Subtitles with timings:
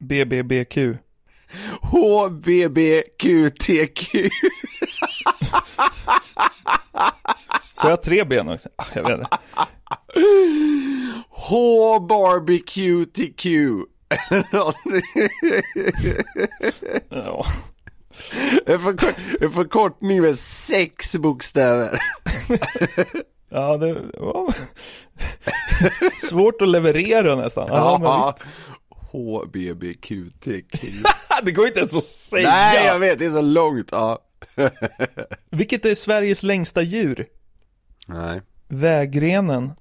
[0.00, 0.78] BBBQ.
[1.82, 3.50] HBBQTQ.
[7.74, 8.68] Så jag har tre ben också?
[8.76, 9.28] Ah, Jag vet inte.
[11.28, 13.46] H-barbecue-TQ.
[17.10, 17.46] Ja.
[18.66, 22.02] En, förkort, en förkortning med sex bokstäver.
[23.50, 24.54] Ja, det var
[26.28, 27.66] svårt att leverera nästan.
[27.68, 28.36] Ja,
[29.12, 30.80] HBBQTQ.
[31.42, 32.48] Det går inte ens att säga.
[32.48, 33.88] Nej, jag vet, det är så långt.
[33.92, 34.18] Ja.
[35.50, 37.26] Vilket är Sveriges längsta djur?
[38.06, 39.72] Nej, Vägrenen.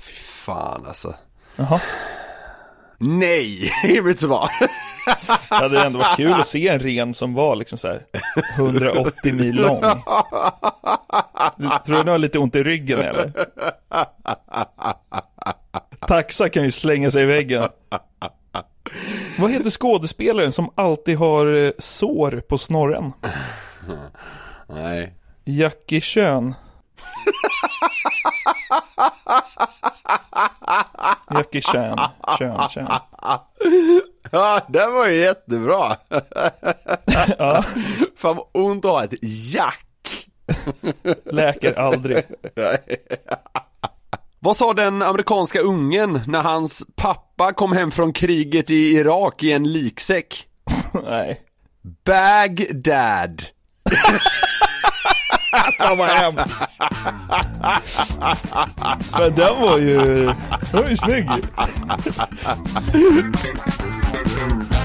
[0.00, 1.14] fy fan alltså.
[1.56, 1.80] Jaha.
[2.98, 4.48] Nej, är mitt svar.
[5.48, 8.06] Det hade ändå varit kul att se en ren som var liksom så här
[8.56, 9.80] 180 mil lång.
[11.86, 13.32] Tror du har lite ont i ryggen eller?
[16.06, 17.68] Taxa kan ju slänga sig i väggen.
[19.38, 23.12] Vad heter skådespelaren som alltid har eh, sår på snorren?
[24.68, 25.14] Nej.
[25.44, 26.54] Jackie Chan.
[31.30, 31.98] Jackie Chan,
[32.38, 33.00] Chan, Chan.
[34.30, 35.96] Ja, det var ju jättebra.
[37.38, 37.64] Ja,
[38.16, 40.28] Fan vad ont att ha ett jack.
[41.24, 42.24] läker aldrig.
[44.40, 49.52] Vad sa den amerikanska ungen när hans pappa kom hem från kriget i Irak i
[49.52, 50.46] en liksäck?
[51.04, 51.40] Nej.
[52.04, 53.42] Bagdad.
[55.78, 56.50] Fan vad hemskt.
[59.18, 60.24] Men den var ju,
[60.72, 61.30] den var ju snygg.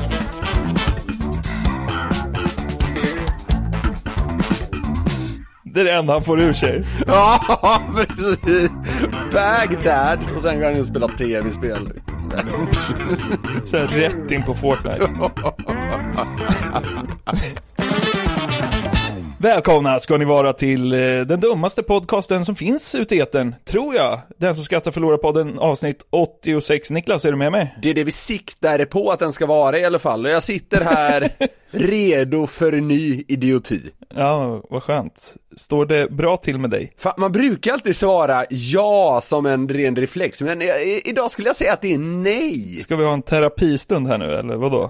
[5.74, 6.84] Det är det enda han får ur sig.
[7.08, 8.70] Ja, precis.
[9.32, 10.20] Bagdad.
[10.36, 11.92] Och sen går han in och spelar tv-spel.
[13.66, 15.10] Sen rätt in på Fortnite.
[19.38, 23.96] Välkomna ska ni vara till eh, den dummaste podcasten som finns ute i etern, tror
[23.96, 24.20] jag.
[24.38, 26.90] Den som skrattar förlorar podden avsnitt 86.
[26.90, 27.78] Niklas, är du med mig?
[27.82, 30.26] Det är det vi siktar på att den ska vara i alla fall.
[30.26, 31.30] Jag sitter här
[31.74, 33.82] redo för ny idioti.
[34.16, 35.36] Ja, vad skönt.
[35.58, 36.94] Står det bra till med dig?
[36.98, 41.56] Fan, man brukar alltid svara ja som en ren reflex, men i- idag skulle jag
[41.56, 42.80] säga att det är nej.
[42.84, 44.90] Ska vi ha en terapistund här nu, eller vadå?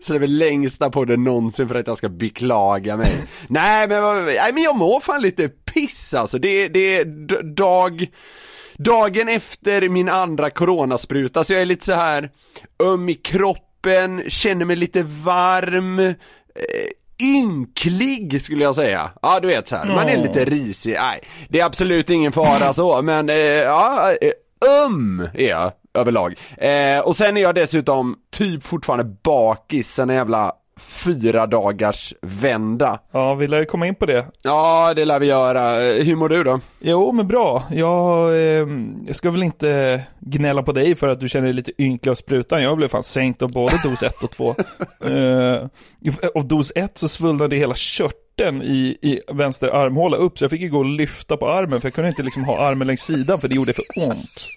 [0.00, 3.12] Så det är väl längsta på det någonsin för att jag ska beklaga mig.
[3.48, 6.38] nej, men, nej men jag mår fan lite piss alltså.
[6.38, 7.04] Det, det är
[7.54, 8.06] dag,
[8.78, 12.30] dagen efter min andra coronaspruta, så jag är lite så här
[12.84, 13.14] öm i
[13.82, 16.14] kroppen, känner mig lite varm, eh,
[17.22, 19.10] ynklig skulle jag säga.
[19.22, 19.86] Ja du vet så här.
[19.86, 24.84] man är lite risig, nej det är absolut ingen fara så men eh, ja, eh,
[24.86, 26.34] öm är jag överlag.
[26.56, 32.98] Eh, och sen är jag dessutom typ fortfarande bakis sen en jävla fyra dagars vända.
[33.12, 34.26] Ja, vi lär ju komma in på det.
[34.42, 35.86] Ja, det lär vi göra.
[35.86, 36.60] Eh, Hur mår du då?
[36.80, 37.62] Jo, men bra.
[37.70, 38.66] Jag, eh,
[39.06, 42.14] jag ska väl inte gnälla på dig för att du känner dig lite ynklig av
[42.14, 42.62] sprutan.
[42.62, 44.54] Jag blev fan sänkt av både dos 1 och 2.
[45.04, 45.66] eh,
[46.34, 50.60] av dos 1 så svullnade hela körteln i, i vänster armhåla upp, så jag fick
[50.60, 53.40] ju gå och lyfta på armen, för jag kunde inte liksom ha armen längs sidan,
[53.40, 54.48] för det gjorde för ont.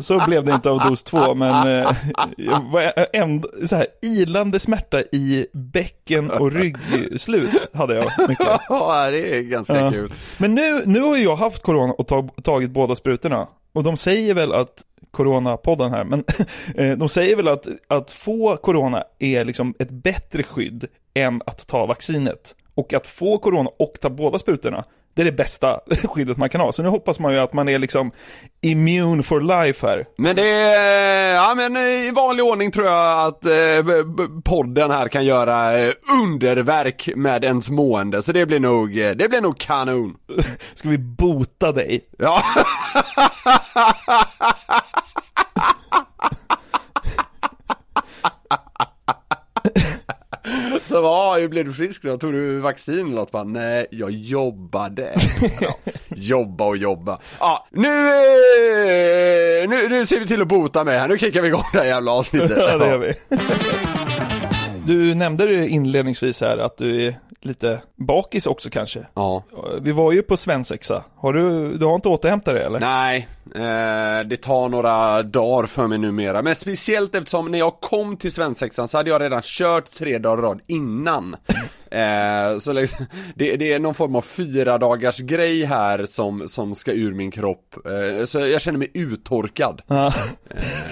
[0.00, 1.96] Så, blev det inte av dos 2, men eh,
[2.36, 8.46] jag var ändå, så här, ilande smärta i bäcken och ryggslut hade jag mycket.
[8.68, 9.90] Ja, det är ganska Ja.
[9.90, 10.12] kul.
[10.38, 13.48] Men nu, nu har jag haft corona och tag, tagit båda sprutorna.
[13.72, 16.24] Och de säger väl att, Corona-podden här, men
[16.74, 21.66] eh, de säger väl att, att få corona är liksom ett bättre skydd än att
[21.66, 22.56] ta vaccinet.
[22.74, 24.84] Och att få corona och ta båda sprutorna,
[25.14, 26.72] Det är det bästa skyddet man kan ha.
[26.72, 28.10] Så nu hoppas man ju att man är liksom
[28.60, 30.04] immune for life här.
[30.18, 33.52] Men det är, ja men i vanlig ordning tror jag att eh,
[34.44, 39.28] podden här kan göra eh, underverk med ens mående, så det blir nog, eh, det
[39.28, 40.16] blir nog kanon.
[40.74, 42.00] Ska vi bota dig?
[42.18, 42.42] Ja.
[50.88, 52.18] Så bara, hur blev du frisk då?
[52.18, 53.30] Tog du vaccin eller något?
[53.30, 55.14] Bara, Nej, jag jobbade.
[55.60, 55.74] Ja,
[56.08, 57.18] jobba och jobba.
[57.40, 61.08] Ja, nu, eh, nu, nu ser vi till att bota mig här.
[61.08, 62.58] Nu kickar vi igång det här jävla avsnittet.
[62.58, 63.14] Ja, det gör vi.
[64.86, 69.06] Du nämnde det inledningsvis här att du är lite bakis också kanske.
[69.14, 69.42] Ja.
[69.80, 71.04] Vi var ju på svensexa.
[71.16, 72.80] Har du, du har inte återhämtat dig eller?
[72.80, 76.42] Nej, eh, det tar några dagar för mig numera.
[76.42, 80.42] Men speciellt eftersom när jag kom till svensexan så hade jag redan kört tre dagar
[80.42, 81.36] rad innan.
[81.94, 86.74] Eh, så liksom, det, det är någon form av fyra dagars grej här som, som
[86.74, 87.76] ska ur min kropp.
[87.86, 89.82] Eh, så jag känner mig uttorkad.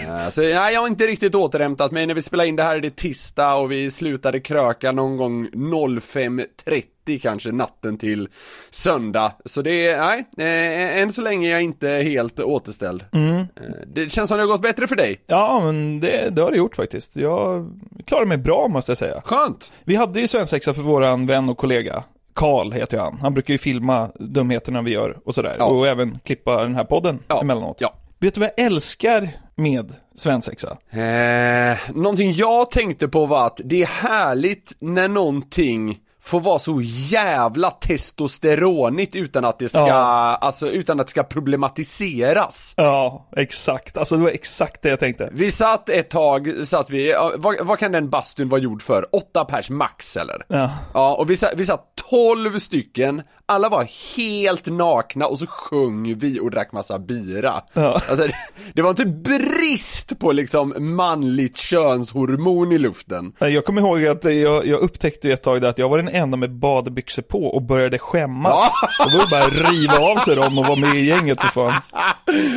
[0.09, 2.07] Eh, så nej, jag har inte riktigt återhämtat mig.
[2.07, 5.49] När vi spelar in det här är det tisdag och vi slutade kröka någon gång
[5.49, 6.83] 05.30
[7.23, 8.29] kanske natten till
[8.71, 9.33] söndag.
[9.45, 13.05] Så det är, nej, eh, än så länge är jag inte helt återställd.
[13.13, 13.43] Eh,
[13.87, 15.21] det känns som det har gått bättre för dig.
[15.27, 17.17] Ja, men det, det har det gjort faktiskt.
[17.17, 17.71] Jag
[18.07, 19.23] klarar mig bra måste jag säga.
[19.25, 19.73] Skönt!
[19.85, 22.05] Vi hade ju svensexa för våran vän och kollega.
[22.35, 23.19] Karl heter han.
[23.23, 25.57] Han brukar ju filma dumheterna vi gör och sådär.
[25.59, 25.65] Ja.
[25.65, 27.41] Och även klippa den här podden Ja.
[27.41, 27.77] emellanåt.
[27.81, 27.95] Ja.
[28.19, 30.77] Vet du vad jag älskar med svensexa?
[30.91, 36.81] Eh, någonting jag tänkte på var att det är härligt när någonting får vara så
[36.85, 40.39] jävla testosteronigt utan att det ska, Ja.
[40.41, 42.75] alltså utan att det ska problematiseras.
[42.77, 43.97] Ja, exakt.
[43.97, 45.29] Alltså det var exakt det jag tänkte.
[45.33, 49.07] Vi satt ett tag, satt vi, vad, vad kan den bastun vara gjord för?
[49.17, 50.45] Åtta pers max eller?
[50.49, 50.71] Ja.
[50.95, 56.19] Ja, och vi satt, vi satt 12 stycken, alla var helt nakna och så sjöng
[56.19, 57.63] vi och drack massa bira.
[57.73, 57.93] Ja.
[57.95, 58.29] Alltså,
[58.75, 63.33] det, var inte brist på liksom manligt könshormon i luften.
[63.39, 66.37] Jag kommer ihåg att jag, jag upptäckte ett tag där att jag var den enda
[66.37, 68.71] med badbyxor på och började skämmas.
[68.99, 69.07] Ja.
[69.11, 71.75] Det var bara att riva av sig dem och vara med i gänget för fan.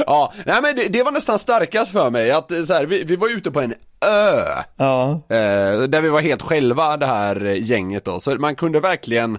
[0.06, 3.04] Ja, nej men det, det var nästan starkast för mig att eh, så här, vi,
[3.04, 3.74] vi var ute på en
[4.06, 4.44] ö.
[4.78, 8.80] Ja, Eh, där vi var helt själva det här eh, gänget då, så man kunde
[8.80, 9.38] verkligen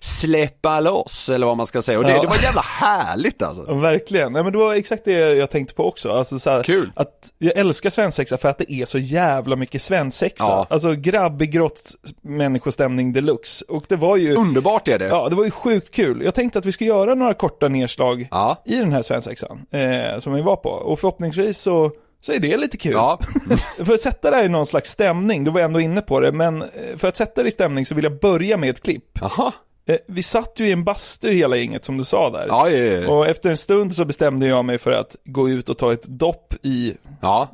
[0.00, 2.22] släppa loss eller vad man ska säga och det, Ja.
[2.22, 3.64] det var jävla härligt alltså.
[3.68, 6.10] Ja, Verkligen, nej men det var exakt det jag tänkte på också.
[6.12, 6.92] Alltså, så här, Kul.
[6.96, 10.44] Att jag älskar svensexa för att det är så jävla mycket svensexa.
[10.44, 10.66] Ja.
[10.70, 11.82] Alltså grabbig grått
[12.22, 13.64] människostämning deluxe.
[13.68, 15.06] Och det var ju, Underbart är det.
[15.06, 16.22] ja det var ju sjukt kul.
[16.24, 18.62] Jag tänkte att vi ska göra några korta nedslag Ja.
[18.64, 19.66] i den här svensexan.
[19.70, 20.70] Eh, som vi var på.
[20.70, 21.90] Och förhoppningsvis så,
[22.20, 22.92] så är det lite kul.
[22.92, 23.18] Ja.
[23.84, 26.32] För att sätta det här i någon slags stämning, du var ändå inne på det,
[26.32, 29.18] men eh, för att sätta det i stämning så vill jag börja med ett klipp.
[29.20, 29.52] Jaha.
[29.88, 32.46] Eh, Vi satt ju i en bastu hela gänget som du sa där.
[32.48, 33.10] Ja, ja, ja.
[33.10, 36.02] Och efter en stund så bestämde jag mig för att gå ut och ta ett
[36.06, 36.94] dopp i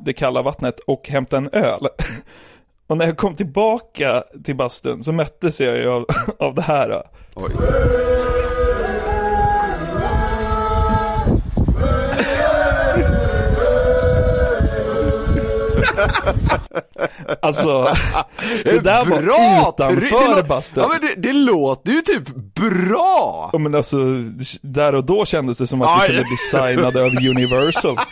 [0.05, 1.87] det kalla vattnet och hämta en öl.
[2.87, 6.05] Och när jag kom tillbaka till bastun så möttes jag ju av,
[6.39, 7.03] av det här.
[7.35, 7.51] Oj.
[17.41, 17.83] Alltså,
[18.63, 19.73] det där var Bra!
[19.75, 20.01] utanför
[20.35, 20.83] Det lå- bastun.
[20.83, 23.49] Ja men det, det låter ju typ bra!
[23.53, 23.97] Ja, men alltså,
[24.61, 27.95] där och då kändes det som att vi kunde bli signade av Universal.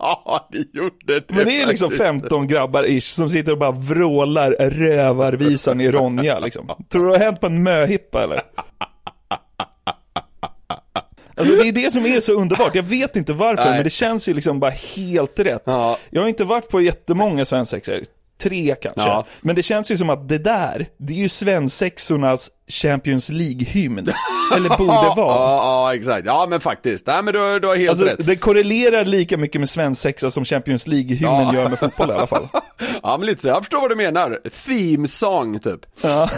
[0.00, 2.02] Ja, det gjorde det Men det är liksom faktiskt.
[2.04, 6.70] 15 grabbar ish som sitter och bara vrålar rövarvisan i Ronja liksom.
[6.88, 8.42] Tror du det har hänt på en möhippa eller?
[11.38, 13.74] Alltså det är det som är så underbart, jag vet inte varför Nej.
[13.74, 15.62] men det känns ju liksom bara helt rätt.
[15.64, 15.98] Ja.
[16.10, 18.00] Jag har inte varit på jättemånga svensexor,
[18.42, 19.00] tre kanske.
[19.00, 19.24] Ja.
[19.40, 24.12] Men det känns ju som att det där, det är ju svensexornas Champions League-hymn.
[24.56, 25.16] Eller borde vara.
[25.16, 26.26] ja, ja, exakt.
[26.26, 27.06] Ja, men faktiskt.
[27.06, 28.26] Nej, men du, du har helt Alltså, rätt.
[28.26, 31.54] det korrelerar lika mycket med svensexa som Champions League-hymnen Ja.
[31.54, 32.48] gör med fotboll i alla fall.
[33.02, 33.48] Ja, men lite så.
[33.48, 34.38] Jag förstår vad du menar.
[34.66, 35.80] Theme song, typ.
[36.00, 36.30] Ja.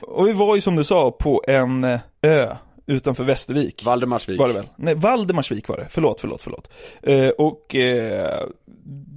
[0.00, 2.54] Och vi var ju som du sa på en eh, ö
[2.86, 3.84] utanför Västervik.
[3.84, 4.40] Valdemarsvik.
[4.40, 4.68] Var det väl?
[4.76, 5.86] Nej, Valdemarsvik var det.
[5.90, 6.70] Förlåt, förlåt, förlåt.
[7.02, 8.48] Eh, och eh,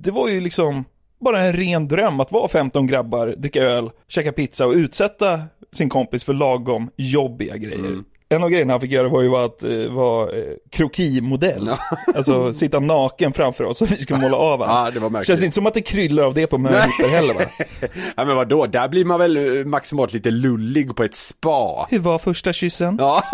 [0.03, 0.85] det var ju liksom
[1.19, 5.41] bara en ren dröm att vara 15 grabbar, dricka öl, käka pizza och utsätta
[5.73, 8.03] sin kompis för lagom jobbiga grejer.
[8.29, 11.69] En av grejerna han fick göra var ju att eh, vara eh, krokimodell.
[12.15, 14.59] Alltså sitta naken framför oss och vi ska måla av.
[14.59, 15.27] Ja, det var märkligt.
[15.27, 17.41] Känns inte som att det kryllar av det på möhipper heller va?
[18.15, 21.87] Ja men vadå, där blir man väl eh, maximalt lite lullig på ett spa.
[21.89, 22.97] Hur var första kyssen?
[22.99, 23.23] Ja,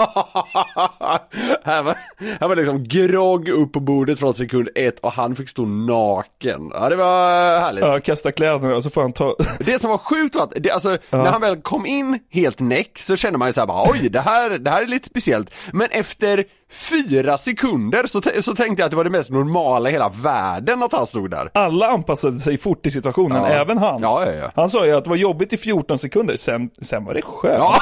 [1.63, 1.95] här var,
[2.39, 6.71] här var liksom grogg upp på bordet från sekund ett och han fick stå naken.
[6.73, 7.83] Ja det var härligt.
[7.83, 9.35] Ja, kasta kläderna och så får han ta...
[9.59, 13.00] Det som var sjukt var att, det, alltså, när han väl kom in helt näck
[13.00, 15.54] så kände man ju såhär bara, oj det här, det här är lite speciellt.
[15.74, 19.92] Men efter fyra sekunder så, så tänkte jag att det var det mest normala i
[19.92, 21.50] hela världen att han stod där.
[21.54, 23.48] Alla anpassade sig fort till situationen, Ja.
[23.48, 24.02] även han.
[24.02, 24.52] Ja, ja, ja.
[24.56, 27.58] Han sa ju att det var jobbigt i 14 sekunder, sen, sen var det skönt.
[27.58, 27.75] Ja,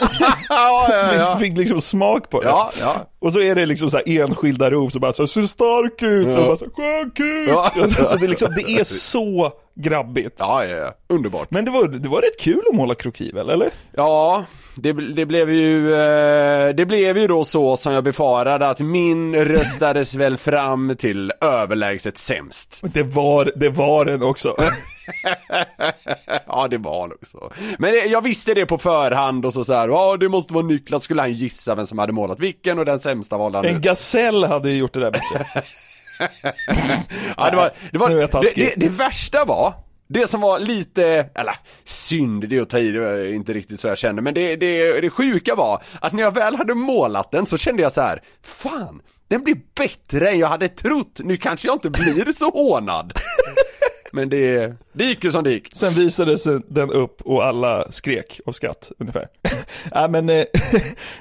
[0.48, 1.36] ja, ja, Vi ja.
[1.38, 2.48] fick liksom smak på det.
[2.48, 2.96] Ja, ja.
[3.18, 6.38] Och så är det liksom så här enskilda rop som bara så ser stark ut
[6.38, 7.48] och bara så skönk ut.
[7.48, 7.70] Ja.
[8.08, 10.36] Så det, är liksom, det är så grabbigt.
[10.38, 10.92] Ja, ja, ja.
[11.08, 11.50] underbart.
[11.50, 13.70] Men det var, det var rätt kul att måla kroki väl, eller?
[13.96, 18.80] Ja, det, det blev ju, eh, det blev ju då så som jag befarade att
[18.80, 22.80] min röstades väl fram till överlägset sämst.
[22.82, 24.56] Det var, det var den också.
[26.46, 27.52] ja, det var nog så.
[27.78, 31.02] Men jag visste det på förhand och så så här, ja det måste vara Niklas,
[31.04, 33.82] skulle han gissa vem som hade målat vilken och den sämsta valde han En ut.
[33.82, 35.62] gasell hade ju gjort det där bättre.
[37.36, 39.74] Ja, det var, det, var, det, det, det värsta var,
[40.12, 43.80] det som var lite, eller synd, det är att ta i, det var inte riktigt
[43.80, 47.30] så jag kände, men det, det, det sjuka var att när jag väl hade målat
[47.30, 51.36] den så kände jag så här, fan, den blir bättre än jag hade trott, nu
[51.36, 53.12] kanske jag inte blir så hånad.
[54.12, 55.74] Men det, det gick ju som det gick.
[55.74, 59.28] Sen visades den upp och alla skrek av skratt ungefär.
[59.90, 60.44] ja, men, eh,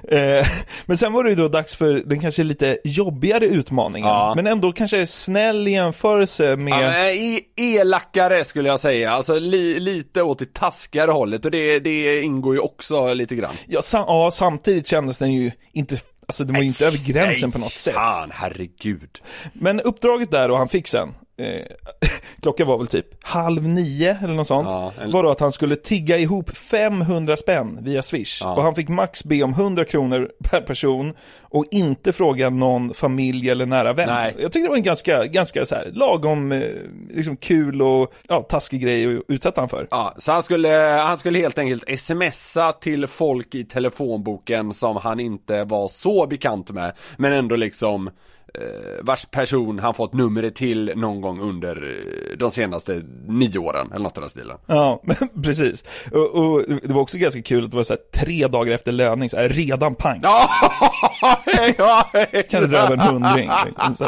[0.10, 0.48] eh,
[0.86, 4.10] men sen var det ju då dags för den kanske lite jobbigare utmaningen.
[4.10, 4.34] Ja.
[4.36, 6.74] Men ändå kanske snäll i jämförelse med...
[6.74, 11.52] Ja, men e- elakare skulle jag säga, alltså li, lite åt det taskigare hållet och
[11.52, 13.56] det, det ingår ju också lite grann.
[13.68, 17.50] Ja, sam- ja, samtidigt kändes den ju inte, alltså den var ju inte över gränsen
[17.50, 17.94] Nej, på något sätt.
[17.94, 19.22] Fan, herregud.
[19.54, 21.62] Men uppdraget där och han fick sen, eh,
[22.42, 25.52] klockan var väl typ halv nio eller något sånt, Ja, en- var då att han
[25.52, 28.40] skulle tigga ihop 500 spänn via swish.
[28.42, 28.56] Ja.
[28.56, 33.50] Och han fick max be om 100 kronor per person och inte fråga någon familj
[33.50, 34.08] eller nära vän.
[34.10, 34.36] Nej.
[34.40, 36.62] Jag tyckte det var en ganska, ganska så här, lagom eh,
[37.10, 39.88] liksom kul och ja, taskig grej att utsätta han för.
[39.92, 40.70] Ja, så han skulle,
[41.04, 46.72] han skulle helt enkelt smsa till folk i telefonboken som han inte var så bekant
[46.72, 48.10] med, men ändå liksom
[49.02, 54.04] vars person han fått numret till någon gång under eh, de senaste nio åren, eller
[54.04, 54.58] något i den stilen.
[54.66, 55.02] Ja,
[55.44, 55.84] precis.
[56.12, 58.92] Och, och det var också ganska kul att det var så här, tre dagar efter
[58.92, 60.20] löning, så här, redan pang.
[60.24, 60.50] Ja,
[62.50, 63.50] Kan det dra över en hundring.
[63.90, 64.08] liksom,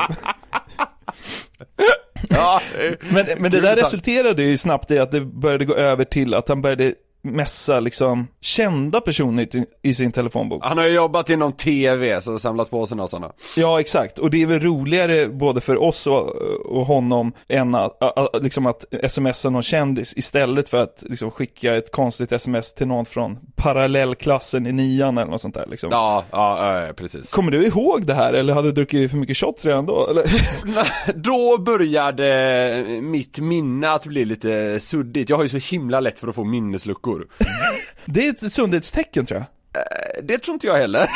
[3.09, 6.49] Men, men det där resulterade ju snabbt i att det började gå över till att
[6.49, 10.65] han började mässa liksom kända personer i, i sin telefonbok.
[10.65, 13.31] Han har ju jobbat inom TV, så samlat på sig några sådana.
[13.57, 14.19] Ja, exakt.
[14.19, 16.35] Och det är väl roligare både för oss och,
[16.65, 21.75] och honom än att, att, liksom att smsa någon kändis istället för att liksom skicka
[21.75, 25.89] ett konstigt sms till någon från parallellklassen i nian eller något sånt där liksom.
[25.91, 27.31] Ja, ja, ja, precis.
[27.31, 30.07] Kommer du ihåg det här eller hade du druckit för mycket shots redan då?
[30.09, 30.23] Eller?
[31.15, 35.29] Då började mitt minne att bli lite suddigt.
[35.29, 37.27] Jag har ju så himla lätt för att få minnesluckor.
[38.05, 39.47] Det är ett sundhetstecken tror jag.
[40.23, 41.09] Det tror inte jag heller.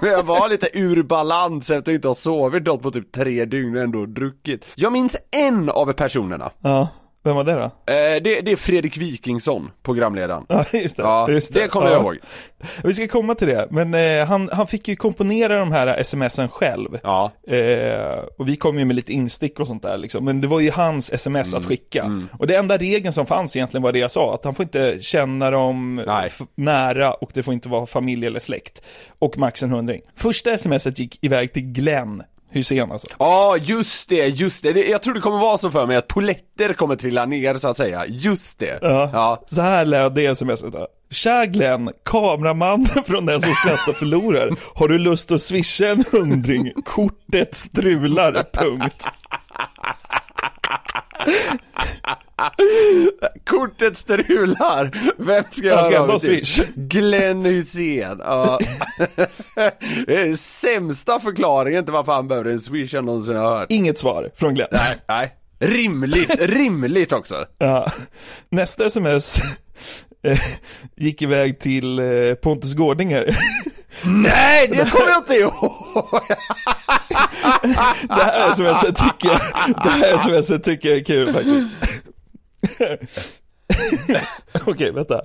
[0.00, 3.44] Men jag var lite ur balans efter att inte ha sovit något på typ tre
[3.44, 4.66] dygn och ändå druckit.
[4.74, 6.50] Jag minns en av personerna.
[6.60, 6.88] Ja,
[7.24, 7.62] vem var det då?
[7.62, 10.44] Eh, det, det är Fredrik Wikingsson, programledaren.
[10.48, 11.02] Ja, just det.
[11.02, 12.18] Ja, just det kommer jag ihåg.
[12.84, 16.48] Vi ska komma till det, men eh, han, han fick ju komponera de här smsen
[16.48, 16.98] själv.
[17.02, 20.24] Ja, Eh, och vi kom ju med lite instick och sånt där liksom.
[20.24, 22.26] Men det var ju hans sms Mm, att skicka.
[22.38, 24.98] Och det enda regeln som fanns egentligen var det jag sa, att han får inte
[25.00, 26.02] känna dem
[26.54, 28.82] nära och det får inte vara familj eller släkt.
[29.18, 30.00] Och max en hundring.
[30.16, 32.22] Första smset gick iväg till Glenn
[32.52, 33.08] Hysén alltså.
[33.18, 34.88] Ja, just det, just det.
[34.88, 37.76] Jag tror det kommer vara så för mig att poletter kommer trilla ner så att
[37.76, 38.04] säga.
[38.06, 38.78] Just det.
[38.82, 39.10] Ja.
[39.12, 39.44] ja.
[39.50, 40.88] Så här löd det smset då.
[41.10, 44.50] Tja Glenn, kameramannen från den som skrattar förlorar.
[44.74, 46.72] Har du lust att swisha en hundring?
[46.84, 49.06] Kortet strular, punkt.
[53.46, 54.90] Kortet strular!
[55.16, 56.46] Vem ska Jag ska till?
[56.46, 56.66] swish.
[56.74, 58.58] Glenn Hysén, ja.
[60.38, 63.66] Sämsta förklaringen till varför han behöver en swish jag någonsin har hört.
[63.72, 64.68] Inget svar från Glenn.
[64.72, 65.34] Nej, nej.
[65.58, 67.34] Rimligt, rimligt också.
[67.58, 67.92] Ja.
[68.50, 69.38] Nästa sms
[70.24, 70.38] eh,
[70.96, 73.36] gick iväg till eh, Pontus Gårdinger.
[74.04, 76.22] Nej, det kommer jag inte ihåg!
[78.08, 79.40] Det här smset tycker jag,
[79.84, 81.66] det här smset tycker jag är kul faktiskt.
[84.66, 85.20] Okej, vänta.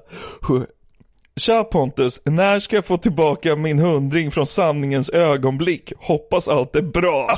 [1.39, 5.94] Tja Pontus, när ska jag få tillbaka min hundring från sanningens ögonblick?
[5.98, 7.38] Hoppas allt är bra.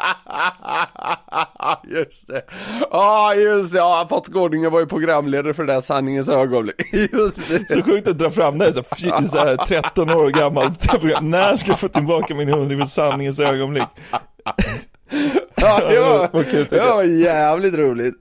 [1.84, 2.42] just det.
[2.90, 3.78] Ja, just det.
[3.78, 6.92] Ja, Pottgårdingen var ju programledare för det där sanningens ögonblick.
[7.12, 7.74] Just det.
[7.74, 8.82] Så sjukt att dra fram det så,
[9.30, 10.30] så här 13 år
[10.88, 11.30] program.
[11.30, 13.88] När ska jag få tillbaka min hundring från sanningens ögonblick?
[15.54, 16.00] Ja, det
[16.32, 18.14] var, kul, det var jävligt roligt.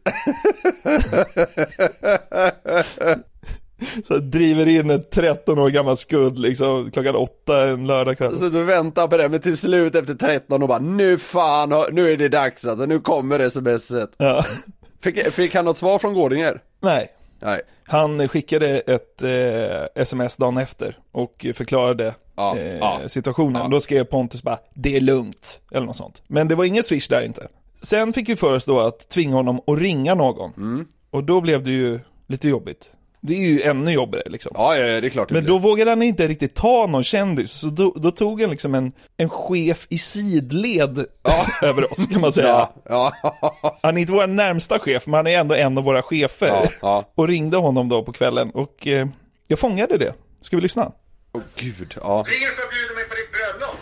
[4.07, 8.37] Så driver in ett 13 år gammalt skudd liksom klockan åtta en lördagkväll.
[8.37, 12.11] Så du väntar på det, men till slut efter 13 och bara nu fan, nu
[12.11, 14.09] är det dags alltså, nu kommer smset.
[14.17, 14.45] Ja.
[15.01, 16.61] Fick, fick han något svar från Gårdinger?
[16.79, 17.07] Nej,
[17.39, 17.61] Nej.
[17.83, 23.61] han skickade ett eh, sms dagen efter och förklarade Ja, eh, ja, situationen.
[23.61, 23.67] ja.
[23.67, 26.21] Då skrev Pontus bara, det är lugnt, eller något sånt.
[26.27, 27.47] Men det var ingen swish där inte.
[27.81, 30.53] Sen fick vi för oss då att tvinga honom att ringa någon.
[30.57, 30.85] Mm.
[31.11, 32.91] Och då blev det ju lite jobbigt.
[33.21, 34.51] Det är ju ännu jobbigare liksom.
[34.55, 35.53] Ja, ja, det är klart det Men blir.
[35.53, 38.91] då vågade han inte riktigt ta någon kändis, så då, då tog han liksom en,
[39.17, 41.05] en chef i sidled
[41.61, 42.69] över oss kan man säga.
[42.89, 43.11] Ja,
[43.41, 46.47] ja, Han är inte vår närmsta chef, men han är ändå en av våra chefer.
[46.47, 47.11] ja, ja.
[47.15, 49.07] Och ringde honom då på kvällen och eh,
[49.47, 50.13] jag fångade det.
[50.41, 50.91] Ska vi lyssna?
[51.31, 52.25] Åh gud, ja.
[52.27, 53.75] Ringer för att bjuda mig på ditt bröllop.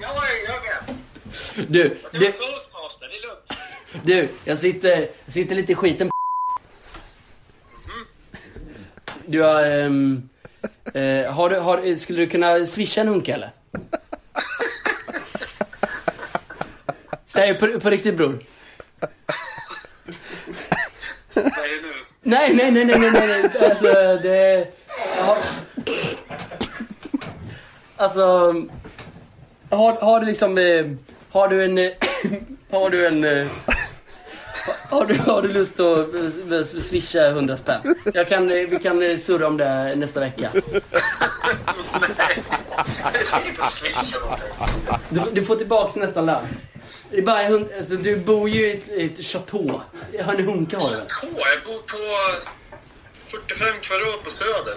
[0.00, 0.96] Jag är jag med.
[1.68, 1.82] Du,
[2.12, 4.04] Det var du, toastmaster, det är lugnt.
[4.04, 6.10] du, jag sitter, jag sitter lite i skiten
[9.32, 10.28] Du har, um,
[10.96, 13.50] uh, har du, har, skulle du kunna swisha en hunka eller?
[17.34, 18.38] Nej, på, på riktigt bror.
[21.34, 21.44] Vad
[21.82, 21.92] nu?
[22.22, 23.70] Nej, nej, nej, nej, nej, nej, nej.
[23.70, 24.66] alltså det...
[25.18, 25.38] Har,
[27.96, 28.54] alltså,
[29.70, 30.90] har, har du liksom, eh,
[31.30, 31.90] har du en, eh,
[32.70, 33.24] har du en,
[34.90, 36.14] har du, har du lust att
[36.52, 37.94] eh, swisha 100 spänn?
[38.14, 40.50] Jag kan, eh, vi kan eh, surra om det nästa vecka.
[45.10, 46.44] Du, du får tillbaks nästan lön.
[47.10, 49.80] Det är bara, hund- alltså, du bor ju i ett, i ett chateau.
[50.24, 51.06] Har ni hunka har du väl?
[51.22, 51.96] Jag bor på
[53.30, 54.74] 45 kvadrat på Söder.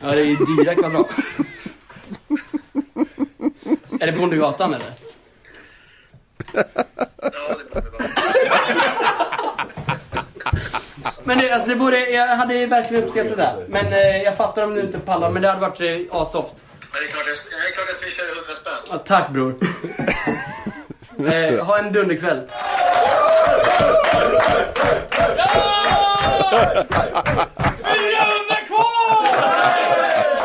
[0.00, 1.10] Ja, det är ju dyra kvadrat.
[4.00, 4.92] Är det Bondegatan eller?
[6.52, 6.62] Ja,
[7.58, 8.08] det borde vara.
[11.24, 13.52] Men det, alltså det vore, jag hade verkligen uppskattat det.
[13.68, 16.54] Men eh, jag fattar om du inte pallar, men det hade varit eh, asoft.
[16.80, 18.72] Men det är klart jag, det är klart jag swishar 100 spänn.
[18.90, 19.54] Ja, tack bror.
[21.58, 22.40] eh, ha en dunderkväll.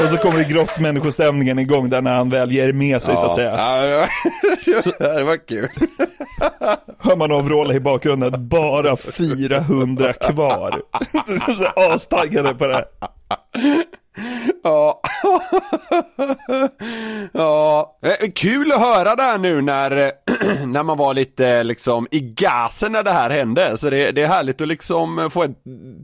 [0.03, 3.55] Och så kommer grottmänniskostämningen igång där när han väl ger med sig så att säga.
[3.57, 4.07] Ja, ja,
[4.99, 5.69] det var kul.
[6.99, 10.81] Hör man av Vråla i bakgrunden, bara 400 kvar.
[11.93, 12.85] astaggade på det här.
[14.63, 15.01] Ja.
[17.31, 17.97] ja.
[18.01, 20.09] Eh, Kul att höra det här nu när, eh,
[20.65, 23.77] när man var lite liksom i gasen när det här hände.
[23.77, 25.55] Så det, det är härligt att liksom få en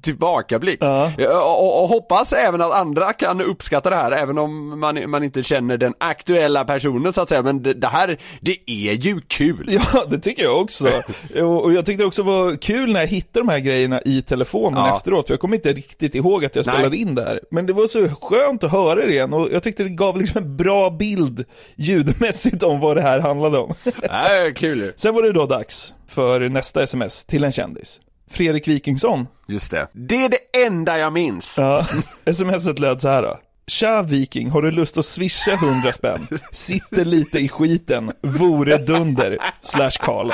[0.02, 0.78] tillbakablick.
[0.82, 1.12] Ja.
[1.18, 5.24] Och, och, och hoppas även att andra kan uppskatta det här, även om man, man
[5.24, 7.42] inte känner den aktuella personen så att säga.
[7.42, 9.66] Men det, det här, det är ju kul.
[9.70, 10.88] Ja, det tycker jag också.
[11.42, 14.22] Och och jag tyckte det också var kul när jag hittade de här grejerna i
[14.22, 14.96] telefonen Ja.
[14.96, 16.76] efteråt, för jag kommer inte riktigt ihåg att jag Nej.
[16.76, 17.40] spelade in det här.
[17.52, 20.44] Men det var så skönt att höra det igen och jag tyckte det gav liksom
[20.44, 21.46] en bra bild
[21.76, 23.74] ljudmässigt om vad det här handlade om.
[24.28, 24.94] Nej, kul ju.
[24.96, 28.02] Sen var det då dags för nästa sms till en kändis.
[28.30, 29.28] Fredrik Wikingsson.
[29.48, 29.88] Just det.
[29.94, 31.56] Det är det enda jag minns.
[31.58, 31.86] Ja,
[32.34, 33.40] smset löd så här då.
[33.68, 36.28] Tja Viking, har du lust att swisha 100 spänn?
[36.52, 40.32] Sitter lite i skiten, vore dunder, slash Karl.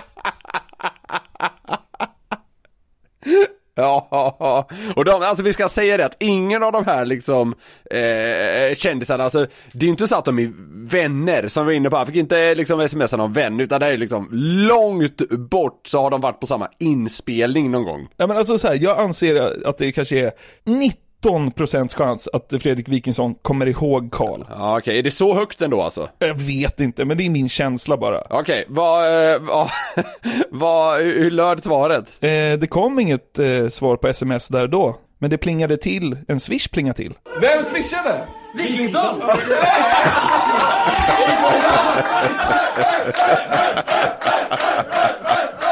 [3.75, 7.55] Ja, och de, alltså vi ska säga det att ingen av de här liksom
[7.91, 10.51] eh, kändisarna, alltså det är ju inte så att de är
[10.89, 13.85] vänner som vi var inne på, han fick inte liksom smsa någon vän utan det
[13.85, 14.29] är liksom
[14.67, 18.07] långt bort så har de varit på samma inspelning någon gång.
[18.17, 20.31] Ja men alltså så här, jag anser att det kanske är
[20.63, 24.43] 90 19% chans att Fredrik Wikingsson kommer ihåg Karl.
[24.49, 26.09] Ja okej, är det så högt ändå alltså?
[26.19, 28.23] Jag vet inte, men det är min känsla bara.
[28.29, 29.69] Okej, vad, eh, vad,
[30.49, 32.17] vad, hur löd svaret?
[32.19, 36.39] Eh, det kom inget eh, svar på sms där då, men det plingade till, en
[36.39, 37.13] swish plingade till.
[37.41, 38.27] Vem swishade?
[38.55, 39.21] Wikingsson!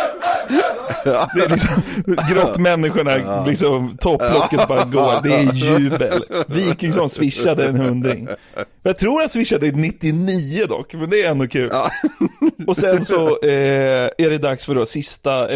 [1.36, 1.82] Det är liksom,
[2.32, 6.26] grottmänniskorna, liksom, topplocket bara går, det är jubel.
[6.48, 8.28] Wikingsson swishade en hundring.
[8.84, 11.72] Jag tror han swishade 99 dock, men det är ändå kul.
[12.68, 15.48] Och sen så eh, är det dags för då sista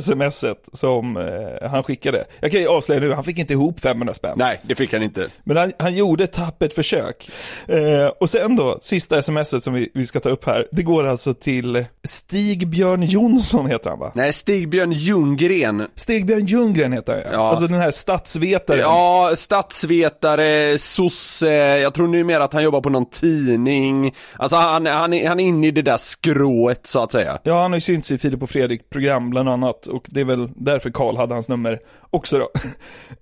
[0.00, 2.24] smset som eh, han skickade.
[2.40, 4.34] Jag kan ju avslöja nu, han fick inte ihop 500 spänn.
[4.36, 5.28] Nej, det fick han inte.
[5.44, 7.30] Men han, han gjorde ett tappert försök.
[7.66, 11.06] Eh, och sen då, sista smset som vi, vi ska ta upp här, det går
[11.06, 14.12] alltså till Stig-Björn Jonsson heter han va?
[14.14, 14.32] Nej,
[14.76, 15.86] Stigbjörn Ljunggren.
[15.94, 17.50] Stig-Björn Ljunggren heter han ja.
[17.50, 18.80] Alltså den här statsvetaren.
[18.80, 24.14] Ja, statsvetare, sosse, jag tror numera att han jobbar på någon tidning.
[24.38, 27.38] Alltså han, han, är, han är inne i det där skrået så att säga.
[27.42, 30.24] Ja, han har ju synts i Filip och Fredrik program bland annat och det är
[30.24, 31.78] väl därför Karl hade hans nummer
[32.10, 32.48] också då.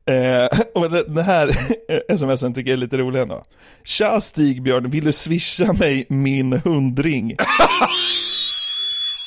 [0.06, 1.50] Eh, och det här
[2.16, 3.44] smsen tycker jag är lite rolig ändå.
[3.84, 7.36] Tja Stigbjörn, vill du swisha mig min hundring?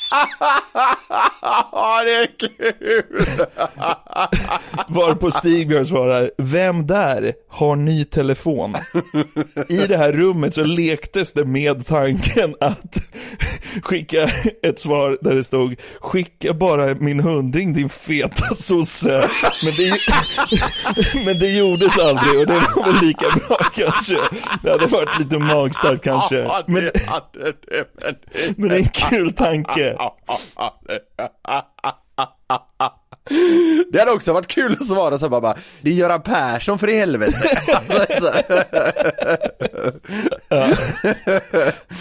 [2.04, 3.26] Det är kul!
[4.88, 8.74] Varpå Stigbjörn svarar, vem där har ny telefon?
[9.68, 12.96] I det här rummet så lektes det med tanken att
[13.82, 14.30] skicka
[14.62, 19.28] ett svar där det stod, skicka bara min hundring din feta sosse.
[19.64, 19.92] Men det,
[21.24, 24.16] men det gjordes aldrig och det var väl lika bra kanske.
[24.62, 26.48] Det hade varit lite magstarkt kanske.
[26.66, 26.90] Men,
[28.56, 29.96] men det är en kul tanke.
[33.92, 36.88] Det hade också varit kul att svara så bara, bara Det är Göran Persson för
[36.88, 37.58] i helvete.
[37.74, 38.32] Alltså, så.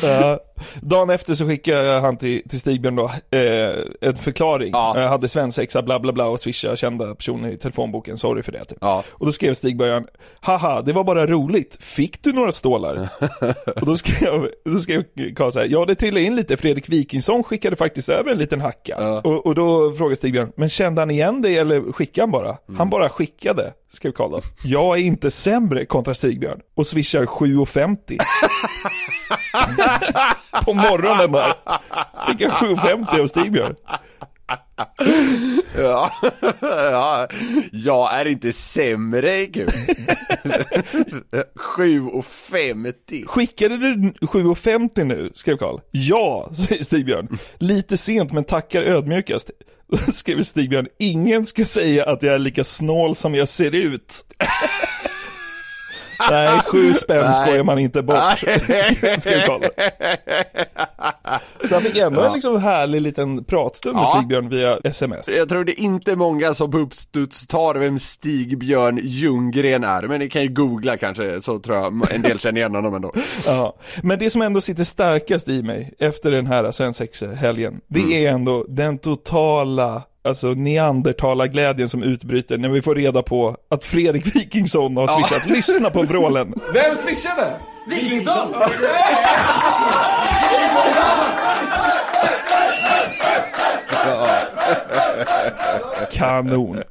[0.08, 0.40] Ja.
[0.82, 4.70] Dagen efter så skickade han till, till Stigbjörn då, eh, en förklaring.
[4.74, 5.02] Ja.
[5.02, 8.65] Jag hade svensexa bla bla bla och swisha kända personer i telefonboken, sorry för det
[8.65, 8.78] typ.
[8.82, 9.04] Ja.
[9.10, 10.08] Och då skrev Stigbjörn,
[10.39, 13.10] haha, det var bara roligt, fick du några stålar?
[13.76, 15.04] och då skrev, då skrev
[15.36, 18.62] Karl så här, ja det trillade in lite, Fredrik Wikingsson skickade faktiskt över en liten
[18.62, 18.96] hacka.
[19.00, 19.22] Ja.
[19.22, 22.58] Och, och då frågade Stigbjörn, men kände han igen dig eller skickade han bara?
[22.67, 22.78] Mm.
[22.78, 24.41] Han bara skickade, skrev Karl då.
[24.63, 28.17] Jag är inte sämre, kontra Stigbjörn, och swishar 7,50.
[30.66, 31.54] På morgonen där.
[32.28, 33.76] Fick jag 7,50 av Stigbjörn.
[35.78, 36.12] Ja.
[36.62, 37.28] ja,
[37.72, 39.68] jag är inte sämre kul.
[41.78, 43.26] 7,50.
[43.26, 45.32] Skickade du 7,50 nu?
[45.34, 45.80] skrev Karl.
[45.92, 47.38] Ja, säger Stigbjörn.
[47.58, 49.52] Lite sent men tackar ödmjukast.
[50.14, 54.26] Skrev Stigbjörn, ingen ska säga att jag är lika snål som jag ser ut.
[56.32, 58.38] Nej, sju spänn skojar man inte bort,
[59.19, 59.63] skrev Karl.
[61.67, 64.15] Så han fick ändå en liksom härlig liten pratstund med Ja.
[64.17, 65.30] Stigbjörn via sms.
[65.38, 70.19] Jag tror det är inte många som på uppstuds tar vem Stig-Björn Ljunggren är, men
[70.19, 73.13] ni kan ju googla kanske, så tror jag en del känner igen honom ändå.
[73.45, 78.32] Ja, men det som ändå sitter starkast i mig efter den här svensexa-helgen, det är
[78.32, 84.98] ändå den totala Alltså neandertalarglädjen som utbryter när vi får reda på att Fredrik Wikingsson
[84.98, 85.46] har swishat.
[85.46, 86.54] Lyssna på vrålen.
[86.74, 87.54] Vem swishade?
[87.90, 88.54] Wikingsson!
[96.12, 96.84] Kanon.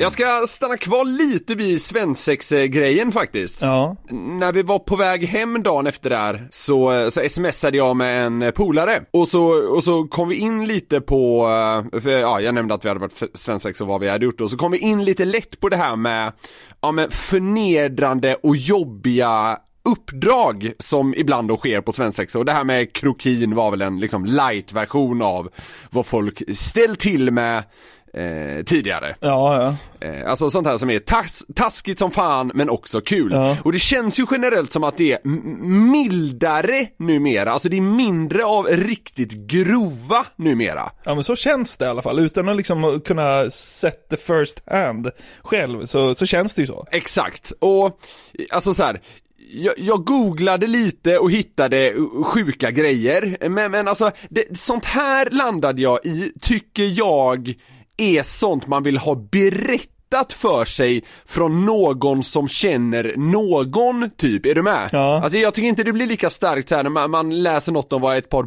[0.00, 3.62] Jag ska stanna kvar lite vid svensex-grejen faktiskt.
[3.62, 3.96] Ja.
[4.10, 8.52] När vi var på väg hem dagen efter där så, så smsade jag med en
[8.52, 9.42] polare och så,
[9.76, 11.46] och så kom vi in lite på,
[12.02, 14.50] för, ja jag nämnde att vi hade varit svensex och vad vi hade gjort och
[14.50, 16.32] så kom vi in lite lätt på det här med,
[16.80, 22.64] ja men förnedrande och jobbiga uppdrag som ibland då sker på svensexa och det här
[22.64, 25.48] med krokin var väl en liksom light-version av
[25.90, 27.64] vad folk ställt till med
[28.14, 29.16] eh, tidigare.
[29.20, 29.62] Ja,
[30.00, 30.06] ja.
[30.08, 33.32] Eh, Alltså sånt här som är tas taskigt som fan men också kul.
[33.32, 33.56] Ja.
[33.64, 35.18] Och det känns ju generellt som att det är
[35.92, 40.90] mildare numera, alltså det är mindre av riktigt grova numera.
[41.04, 44.62] Ja men så känns det i alla fall, utan att liksom kunna set the first
[44.70, 45.10] hand
[45.42, 46.86] själv, så, så känns det ju så.
[46.90, 48.00] Exakt, och
[48.50, 49.00] alltså så här.
[49.50, 51.94] Jag, jag googlade lite och hittade
[52.24, 57.54] sjuka grejer, men, men alltså det, sånt här landade jag i, tycker jag
[57.98, 64.54] är sånt man vill ha berättat för sig från någon som känner någon typ, är
[64.54, 64.88] du med?
[64.92, 65.20] Ja.
[65.22, 67.92] Alltså jag tycker inte det blir lika starkt så här när man, man läser något
[67.92, 68.42] om vad ett par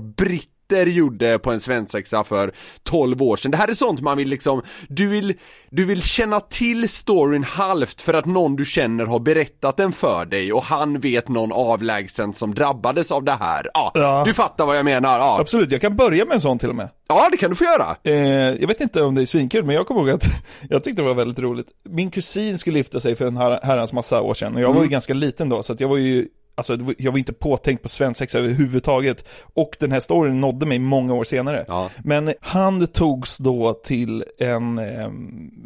[0.72, 2.52] britter gjorde på en svensexa för
[2.84, 3.52] 12 år sedan.
[3.52, 5.34] Det här är sånt man vill liksom, du vill,
[5.70, 10.26] du vill känna till storyn halvt för att någon du känner har berättat den för
[10.26, 13.68] dig och han vet någon avlägsen som drabbades av det här.
[13.74, 14.24] Ja, Ja.
[14.26, 15.20] du fattar vad jag menar.
[15.20, 15.38] Ja.
[15.42, 16.90] Absolut, jag kan börja med en sån till och med.
[17.10, 17.96] ja, det kan du få göra.
[18.04, 18.16] Eh,
[18.62, 20.24] jag vet inte om det är svinkul, men jag kommer ihåg att
[20.70, 21.68] jag tyckte det var väldigt roligt.
[21.90, 24.82] Min kusin skulle gifta sig för en her- herrans massa år sedan och jag var
[24.84, 27.90] ju ganska liten då, så att jag var ju alltså jag var inte påtänkt på
[27.90, 29.26] svensexa överhuvudtaget.
[29.54, 31.66] Och den här storyn nådde mig många år senare.
[31.68, 31.90] Ja.
[32.04, 35.10] Men han togs då till en eh,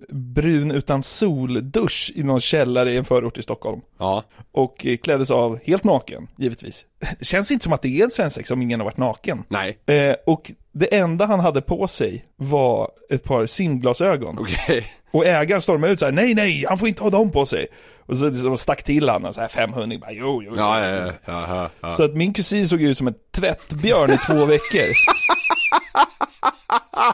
[0.10, 3.82] brun utan sol-dusch i någon källare i en förort i Stockholm.
[3.98, 4.24] Ja.
[4.52, 6.86] Och eh, kläddes av helt naken, givetvis.
[7.20, 9.44] Det känns inte som att det är en svensexa om ingen har varit naken.
[9.48, 9.78] Nej.
[9.86, 14.38] Eh, och det enda han hade på sig var ett par simglasögon.
[14.40, 14.86] Okej.
[15.12, 17.68] Och ägaren stormade ut så här: nej nej, han får inte ha dem på sig.
[18.08, 20.52] Och så, så stack till han så här 500, bara jo jo.
[20.52, 20.58] jo.
[20.58, 21.92] Ja, ja, ja, ja.
[21.92, 24.86] Så att min kusin såg ut som en tvättbjörn i två veckor.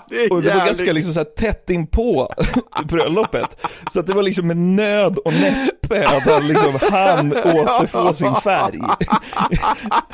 [0.10, 2.34] Det Och det var ganska liksom så här tätt in på
[2.86, 3.66] bröllopet.
[3.94, 8.36] Så att det var liksom med nöd och näppe att han liksom han återfå sin
[8.36, 8.80] färg.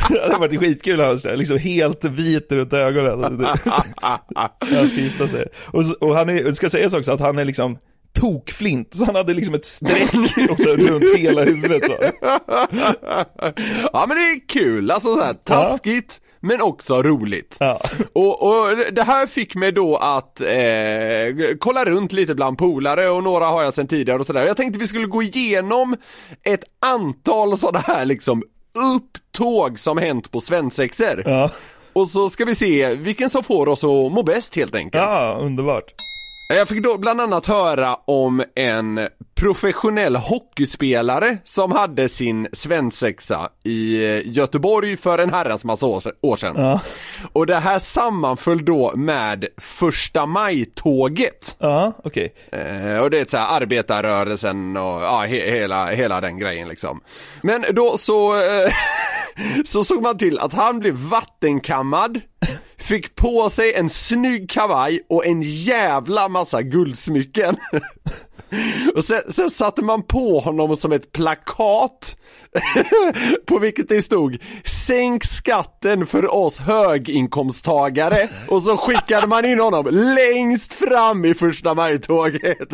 [0.10, 3.48] Det hade varit skitkul han här, liksom helt vit runt ögonen.
[4.60, 5.48] Han ska gifta sig.
[5.66, 7.78] Och, och han är, ska sägas också att han är liksom
[8.20, 10.14] tokflint, så han hade liksom ett streck
[10.50, 11.82] också runt hela huvudet.
[13.94, 17.58] Ja men det är kul, alltså så här, taskigt men också roligt.
[17.60, 17.82] Ja.
[18.14, 23.24] Och, och det här fick mig då att eh, kolla runt lite bland polare och
[23.24, 24.46] några har jag sedan tidigare och sådär.
[24.46, 25.96] Jag tänkte vi skulle gå igenom
[26.44, 28.44] ett antal sådana här liksom
[28.96, 31.24] upptåg som hänt på svensexer.
[31.26, 31.52] Ja.
[31.94, 35.04] Och så ska vi se vilken som får oss att må bäst helt enkelt.
[35.04, 35.94] ja, underbart.
[36.50, 43.98] Jag fick då bland annat höra om en professionell hockeyspelare som hade sin svensexa i
[44.26, 46.56] Göteborg för en herrans massa år se- år sedan.
[46.58, 46.80] Ja.
[47.34, 51.56] Och det här sammanföll då med första maj-tåget.
[51.60, 52.34] Ja, okej.
[52.52, 57.02] Eh, och det är så här arbetarrörelsen och ja, he- hela, hela den grejen liksom.
[57.42, 58.72] Men då så, eh,
[59.66, 62.22] så såg man till att han blev vattenkammad,
[62.80, 67.56] fick på sig en snygg kavaj och en jävla massa guldsmycken.
[68.96, 72.18] Och sen, sen satte man på honom som ett plakat
[73.46, 79.88] på vilket det stod Sänk skatten för oss höginkomsttagare och så skickade man in honom
[79.92, 82.70] längst fram i första maj-tåget.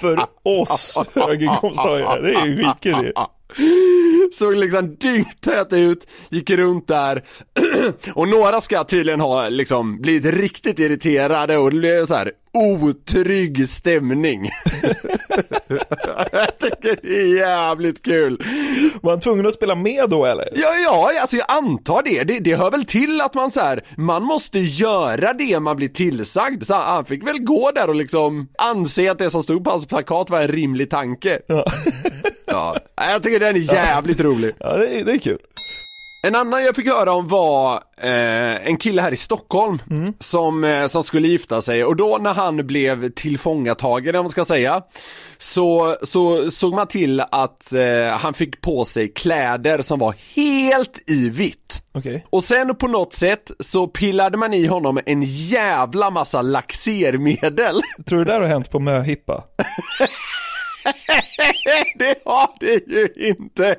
[0.00, 3.12] För oss höginkomsttagare, det är ju skitkul ju.
[4.32, 7.24] Såg liksom dygntät ut, gick runt där
[8.14, 13.68] och några ska tydligen ha liksom blivit riktigt irriterade och det blev så här otrygg
[13.68, 14.42] stämning.
[16.32, 18.42] jag tycker det är jävligt kul.
[19.02, 20.48] Var han tvungen att spela med då eller?
[20.54, 22.24] Ja, ja, alltså jag antar det.
[22.24, 22.38] det.
[22.38, 26.64] Det hör väl till att man så här, man måste göra det man blir tillsagd.
[26.64, 29.86] Så han fick väl gå där och liksom anse att det som stod på hans
[29.86, 31.40] plakat var en rimlig tanke.
[31.46, 31.64] Ja,
[32.58, 34.54] Ja, jag tycker den är jävligt rolig.
[34.58, 35.38] ja det, är, det är kul.
[36.22, 39.78] En annan jag fick höra om var eh, en kille här i Stockholm
[40.18, 44.44] som, eh, som skulle gifta sig och då när han blev tillfångatagen, om man ska
[44.44, 44.82] säga,
[45.38, 51.02] så, så såg man till att eh, han fick på sig kläder som var helt
[51.06, 51.82] i vitt.
[51.92, 52.26] Okej.
[52.30, 57.80] Och sen på något sätt så pillade man i honom en jävla massa laxermedel.
[58.06, 59.44] Tror du det där har hänt på möhippa?
[61.98, 63.76] det har det ju inte.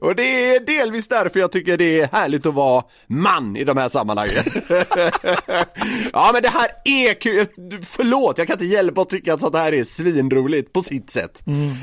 [0.00, 3.76] Och det är delvis därför jag tycker det är härligt att vara man i de
[3.76, 4.44] här sammanhangen.
[6.12, 7.46] ja men det här är kul,
[7.86, 11.42] förlåt jag kan inte hjälpa att tycka att sånt här är svinroligt på sitt sätt.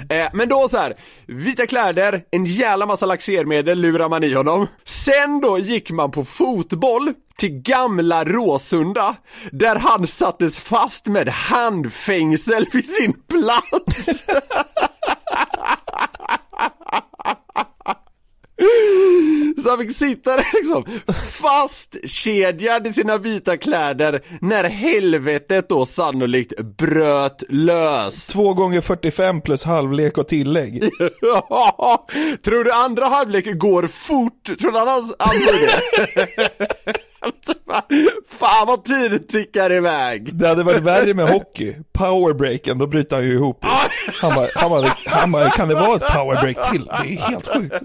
[0.10, 4.68] Eh, men då så här, vita kläder, en jävla massa laxermedel lurar man i honom.
[4.86, 9.16] Sen då gick man på fotboll till gamla Råsunda
[9.52, 14.24] där han sattes fast med handfängsel vid sin plats.
[19.58, 20.86] Så han fick sitta där liksom
[21.32, 28.28] fastkedjad i sina vita kläder när helvetet då sannolikt bröt lös.
[28.28, 30.84] Två gånger 45 plus halvlek och tillägg.
[32.44, 34.44] Tror du andra halvlek går fort?
[34.60, 35.82] Tror du han ans- ansåg det?
[38.28, 40.36] Fan vad tiden tickar iväg.
[40.36, 41.76] Det hade varit värre med hockey.
[41.94, 43.66] Powerbreaken, då bryter han ju ihop.
[44.22, 46.86] Han bara, han bara, han bara, kan det vara ett powerbreak till?
[46.86, 47.76] Det är helt sjukt.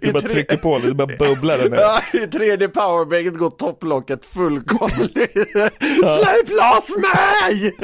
[0.00, 1.80] Du bara trycker på det, bara bubblar där nere.
[1.80, 5.50] Ja, i tredje powerbreaket går topplocket fullkomligt.
[5.82, 7.76] Släpp loss mig!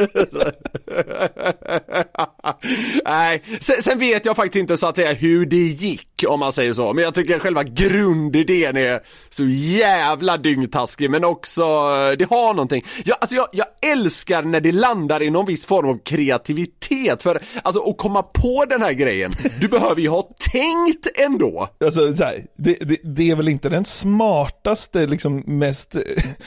[3.05, 6.53] Nej, sen, sen vet jag faktiskt inte så att säga hur det gick om man
[6.53, 6.93] säger så.
[6.93, 9.45] Men jag tycker själva grundidén är så
[9.79, 12.85] jävla dyngtaskig men också, eh, det har någonting.
[13.05, 17.23] Jag, alltså jag, jag älskar när det landar i någon viss form av kreativitet.
[17.23, 21.69] För alltså att komma på den här grejen, du behöver ju ha tänkt ändå.
[21.85, 25.91] Alltså så här, det, det, det är väl inte den smartaste, liksom mest,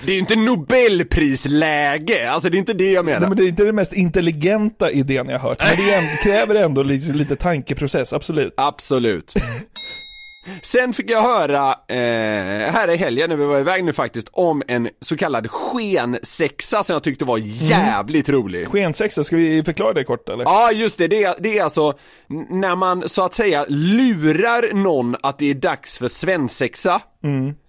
[0.05, 3.19] Det är ju inte Nobelprisläge, alltså det är inte det jag menar.
[3.19, 6.55] nej men det är inte det mest intelligenta intelligenta idén jag hört, men det kräver
[6.55, 8.53] ändå lite, lite tankeprocess, absolut.
[8.57, 9.33] Absolut.
[10.61, 14.63] Sen fick jag höra, eh, här i helgen när vi var iväg nu faktiskt, om
[14.67, 18.67] en så kallad skensexa som jag tyckte var jävligt rolig.
[18.67, 20.43] Skensexa, ska vi förklara det kort eller?
[20.43, 21.93] Ja just det, det är, det är alltså
[22.49, 27.01] när man så att säga lurar någon att det är dags för svensexa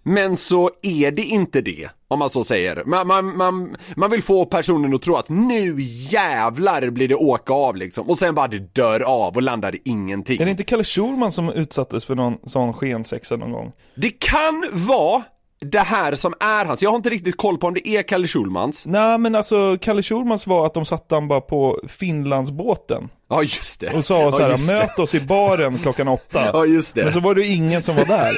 [0.02, 2.84] Men så är det inte det, om man så säger.
[2.84, 5.76] Man, man, man, man vill få personen att tro att nu
[6.10, 9.80] jävlar blir det åka av liksom och sen bara det dör av och landar i
[9.84, 10.40] ingenting.
[10.40, 13.72] Är det inte Kalle Schulman som utsattes för någon sån skensexa någon gång?
[13.94, 15.22] Det kan vara
[15.60, 18.26] det här som är hans, jag har inte riktigt koll på om det är Kalle
[18.26, 18.86] Schulmans.
[18.86, 23.80] Nej men alltså, Kalle Schulmans var att de satte han bara på Finlandsbåten Ja just
[23.80, 23.90] det.
[23.94, 24.72] och sa ja, så här, det.
[24.72, 26.50] möt oss i baren klockan åtta.
[26.52, 27.02] Ja just det.
[27.02, 28.36] Men så var det ingen som var där.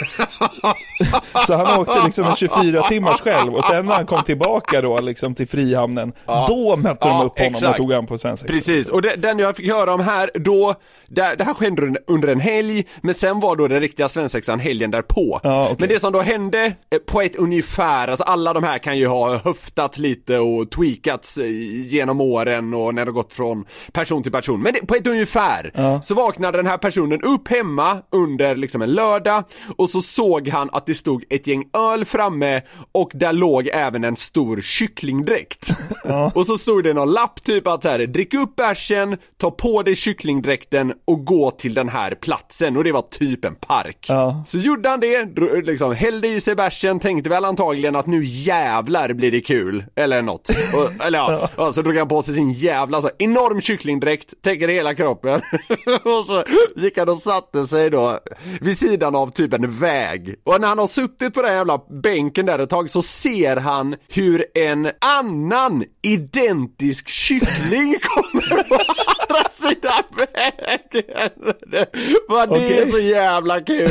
[1.47, 5.01] så han åkte liksom en 24 timmars själv och sen när han kom tillbaka då
[5.01, 7.71] liksom till Frihamnen, då mötte Ja, de upp honom exakt.
[7.71, 8.53] och tog han på svensexa.
[8.55, 10.75] Precis, och det, den jag fick höra om här, då,
[11.09, 14.91] det, det här skedde under- en helg, men sen var då den riktiga svensexan helgen
[14.91, 15.41] därpå.
[15.43, 15.77] Ja, okej.
[15.79, 19.07] Men det som då hände, eh, på ett ungefär, alltså alla de här kan ju
[19.07, 21.47] ha höftat lite och tweakats eh,
[21.87, 24.61] genom åren och när det gått från person till person.
[24.61, 28.93] Men det, på ett ungefär, så vaknade den här personen upp hemma under liksom en
[28.93, 29.45] lördag
[29.77, 34.05] och så såg han att det stod ett gäng öl framme och där låg även
[34.05, 35.71] en stor kycklingdräkt.
[36.35, 39.83] Och så stod det någon lapp typ att så här, drick upp bärsen, ta på
[39.83, 44.07] dig kycklingdräkten och gå till den här platsen och det var typ en park.
[44.09, 44.45] Ja.
[44.47, 45.25] Så gjorde han det,
[45.63, 50.23] liksom hällde i sig bärsen, tänkte väl antagligen att nu jävlar blir det kul, eller
[50.23, 50.49] något.
[50.49, 54.43] Och, eller ja, och så drog han på sig sin jävla så enorm kycklingdräkt,
[54.73, 55.41] hela kroppen.
[56.03, 56.45] och så
[56.77, 58.19] gick han och satte sig då
[58.61, 60.35] vid sidan av typ en väg.
[60.45, 63.97] Och när han har suttit på den jävla bänken där ett tag så ser han
[64.09, 71.31] hur en annan identisk kyckling kommer på andra sidan vägen.
[72.29, 72.91] Vad det är Okej.
[72.91, 73.91] så jävla kul.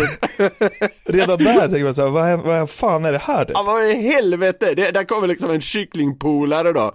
[1.05, 3.51] Redan där tänker man såhär, vad, vad fan är det här?
[3.53, 6.93] Ja vad i helvete, det, där kommer liksom en kycklingpolare då.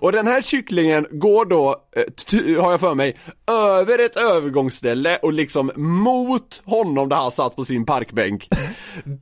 [0.00, 3.16] Och den här kycklingen går då, eh, har jag för mig,
[3.50, 8.48] över ett övergångsställe och liksom mot honom där han satt på sin parkbänk.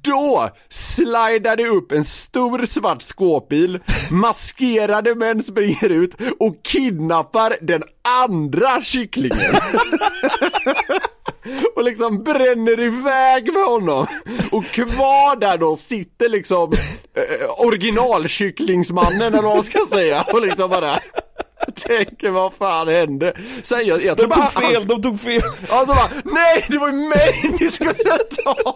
[0.03, 3.79] Då slidade det upp en stor svart skåpbil,
[4.11, 7.83] maskerade män springer ut och kidnappar den
[8.23, 9.55] andra kycklingen.
[11.77, 14.07] och liksom bränner iväg med honom.
[14.51, 16.73] Och kvar där då sitter liksom
[17.17, 21.01] eh, eh originalkycklingsmannen eller vad man ska säga och liksom bara
[21.77, 23.33] tänker vad fan hände?
[23.63, 25.43] Sen jag, jag De tror bara tog fel, de tog fel.
[25.69, 27.95] Ja, så bara, nej det var ju mig ni skulle
[28.45, 28.75] ta!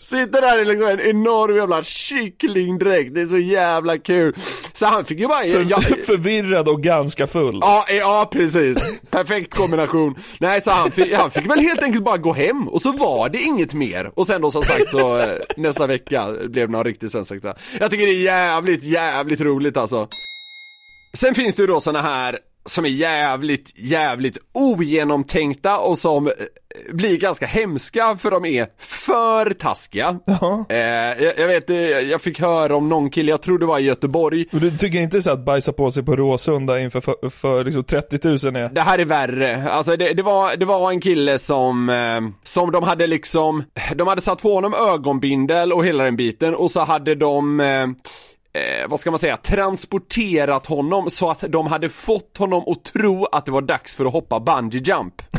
[0.00, 4.34] Sitter där i liksom en enorm jävla kycklingdräkt, det är så jävla kul.
[4.72, 7.58] Så han fick ju bara, jag, Förvirrad och ganska full.
[7.60, 9.00] Ja, eh, ja precis.
[9.10, 10.14] Perfekt kombination.
[10.38, 13.28] Nej, så han fick, han fick väl helt enkelt bara gå hem och så var
[13.28, 14.10] det inget mer.
[14.14, 17.54] Och sen då som sagt så eh, nästa vecka blev det någon riktig svensexa.
[17.80, 20.08] Jag tycker det är jävligt, jävligt roligt alltså.
[21.12, 22.38] Sen finns det ju då såna här
[22.70, 26.32] som är jävligt, jävligt ogenomtänkta och som eh,
[26.92, 30.18] blir ganska hemska för de är för taskiga.
[30.24, 30.66] Ja.
[30.68, 30.78] Eh,
[31.24, 33.82] jag, jag vet, eh, jag fick höra om någon kille, jag tror det var i
[33.82, 37.64] Göteborg, Och du tycker inte så att bajsa på sig på Råsunda inför för, för
[37.64, 38.68] liksom 30 000 är...
[38.68, 42.72] Det här är värre, alltså det, det, var, det var en kille som, eh, som
[42.72, 46.80] de hade liksom, de hade satt på honom ögonbindel och hela den biten och så
[46.80, 47.86] hade de eh,
[48.52, 53.24] Eh, vad ska man säga, transporterat honom så att de hade fått honom att tro
[53.24, 55.22] att det var dags för att hoppa bungee jump.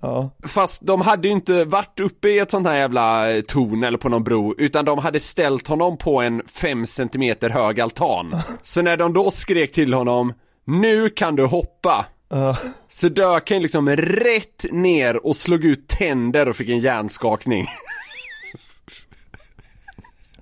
[0.00, 0.30] Ja.
[0.48, 3.98] Fast de hade ju inte varit uppe i ett sånt här jävla eh, torn eller
[3.98, 8.36] på någon bro, utan de hade ställt honom på en 5 cm hög altan.
[8.62, 10.32] Så när de då skrek till honom,
[10.64, 12.56] nu kan du hoppa, Ja.
[12.88, 17.66] så dök han liksom rätt ner och slog ut tänder och fick en hjärnskakning.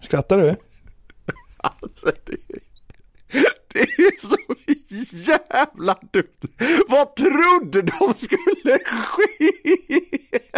[0.01, 0.57] Skrattar du?
[1.83, 2.37] Alltså, det,
[3.73, 4.37] det är så
[5.17, 6.53] jävla dumt.
[6.89, 9.51] Vad trodde de skulle ske?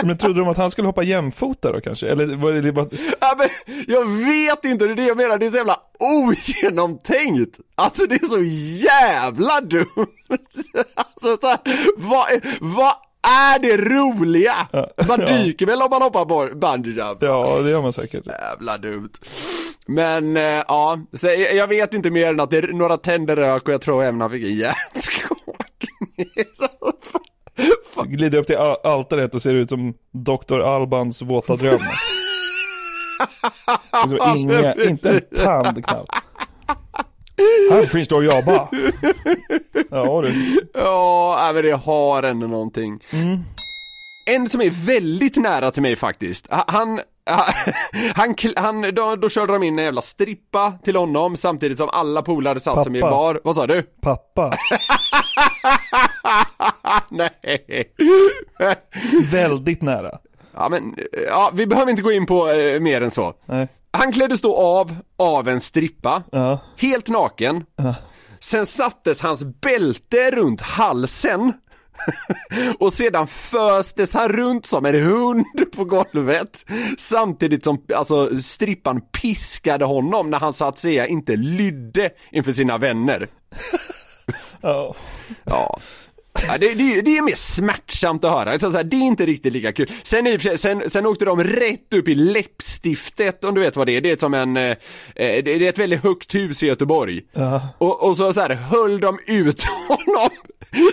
[0.02, 2.08] Men trodde de att han skulle hoppa jämfota då kanske?
[2.08, 2.88] Eller var det bara...
[3.20, 3.48] Ja, men
[3.86, 7.60] jag vet inte, det är det jag menar, det är så jävla ogenomtänkt.
[7.74, 8.42] Alltså det är så
[8.84, 10.08] jävla dumt.
[10.94, 11.58] Alltså så här,
[11.96, 12.26] vad,
[12.60, 14.66] vad är det roliga?
[15.08, 17.18] Man dyker väl om man hoppar på bungee jump?
[17.22, 18.26] Ja, det gör man säkert.
[18.26, 19.10] Jävla dumt.
[19.86, 23.36] Men eh, ja, så jag, jag vet inte mer än att det är några tänder
[23.36, 25.38] rök och jag tror även han fick en hjärnskakning.
[28.04, 30.60] Glider upp till al- altaret och ser ut som Dr.
[30.60, 31.78] Albans våta dröm.
[34.36, 36.23] Inga, inte en tand knappt.
[37.70, 38.68] Här finns det att jobba.
[39.90, 40.34] Ja du.
[40.74, 43.00] Ja, nej, men det har ändå någonting.
[44.26, 47.00] En som är väldigt nära till mig faktiskt, Ha- han
[48.14, 52.22] han, han, då, då körde de in en jävla strippa till honom samtidigt som alla
[52.22, 53.16] polare satt som i Pappa.
[53.16, 53.40] bar.
[53.44, 53.82] Vad sa du?
[53.82, 54.52] Pappa.
[57.10, 57.92] Nej.
[59.32, 60.18] Väldigt nära.
[60.54, 60.96] Ja men,
[61.28, 63.34] ja vi behöver inte gå in på eh, mer än så.
[63.46, 63.68] Nej.
[63.96, 66.60] Han kläddes då av, av en strippa, Ja.
[66.76, 67.64] helt naken.
[68.40, 71.52] Sen sattes hans bälte runt halsen.
[72.78, 75.44] och sedan föstes han runt som en hund
[75.76, 76.64] på golvet.
[76.98, 82.78] Samtidigt som alltså, strippan piskade honom när han så att säga inte lydde inför sina
[82.78, 83.28] vänner.
[84.60, 84.94] Ja.
[85.44, 85.78] Ja.
[86.46, 89.26] Ja, det, det, det är mer smärtsamt att höra, så så här, det är inte
[89.26, 89.90] riktigt lika kul.
[90.02, 93.96] Sen, i sen, sen åkte de rätt upp i läppstiftet om du vet vad det
[93.96, 94.76] är, det är som en, eh, eh,
[95.14, 97.22] det är ett väldigt högt hus i Göteborg.
[97.78, 100.30] Och, och så, så här, höll de ut honom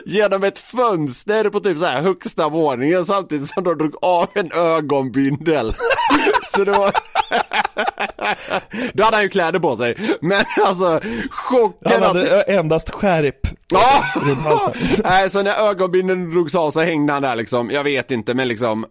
[0.05, 4.51] genom ett fönster på typ så här högsta våningen samtidigt som de drog av en
[4.51, 5.73] ögonbindel.
[6.55, 6.91] så det var
[8.93, 10.99] Då hade han ju kläder på sig, men alltså
[11.31, 14.03] chocken Han att- hade endast skärp Ja!
[14.25, 14.73] runt halsen.
[15.03, 18.47] Nej, så när ögonbindeln drogs av så hängde han där liksom, jag vet inte, men
[18.47, 18.85] liksom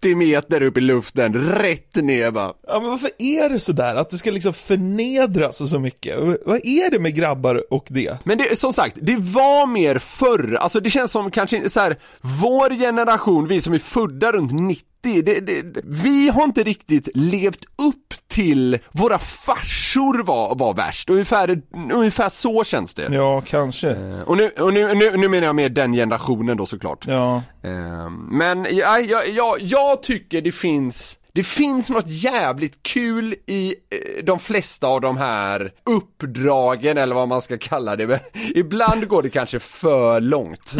[0.00, 2.52] 80 meter upp i luften, rätt ner bara.
[2.68, 3.94] Ja men varför är det sådär?
[3.96, 6.18] Att det ska liksom förnedras så mycket?
[6.46, 8.18] Vad är det med grabbar och det?
[8.24, 11.96] Men det, som sagt, det var mer förr, alltså det känns som kanske så här,
[12.20, 17.64] vår generation, vi som är födda runt 90, det, det, vi har inte riktigt levt
[17.64, 21.60] upp till, våra farsor var, var värst, ungefär,
[21.92, 23.14] ungefär så känns det.
[23.14, 23.96] Ja, kanske.
[24.26, 27.06] Och, nu, och nu, nu, nu menar jag med den generationen då såklart.
[27.06, 27.42] Ja.
[27.62, 33.74] Ehm, Men ja, ja, ja, jag tycker det finns det finns något jävligt kul i
[33.90, 38.06] eh, de flesta av de här uppdragen eller vad man ska kalla det.
[38.06, 38.18] Men
[38.54, 40.74] ibland går det kanske för långt.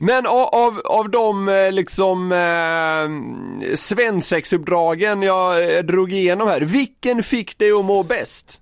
[0.00, 7.22] Men av, av, av de eh, liksom eh, svensexuppdragen jag eh, drog igenom här, vilken
[7.22, 8.60] fick dig att må bäst?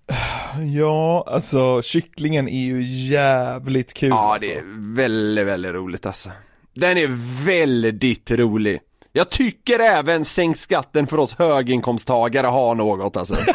[0.75, 4.51] Ja, alltså kycklingen är ju jävligt kul Ja, alltså.
[4.51, 6.31] det är väldigt, väldigt roligt alltså.
[6.75, 8.81] Den är väldigt rolig.
[9.17, 13.35] Jag tycker även sänk skatten för oss höginkomsttagare har något alltså.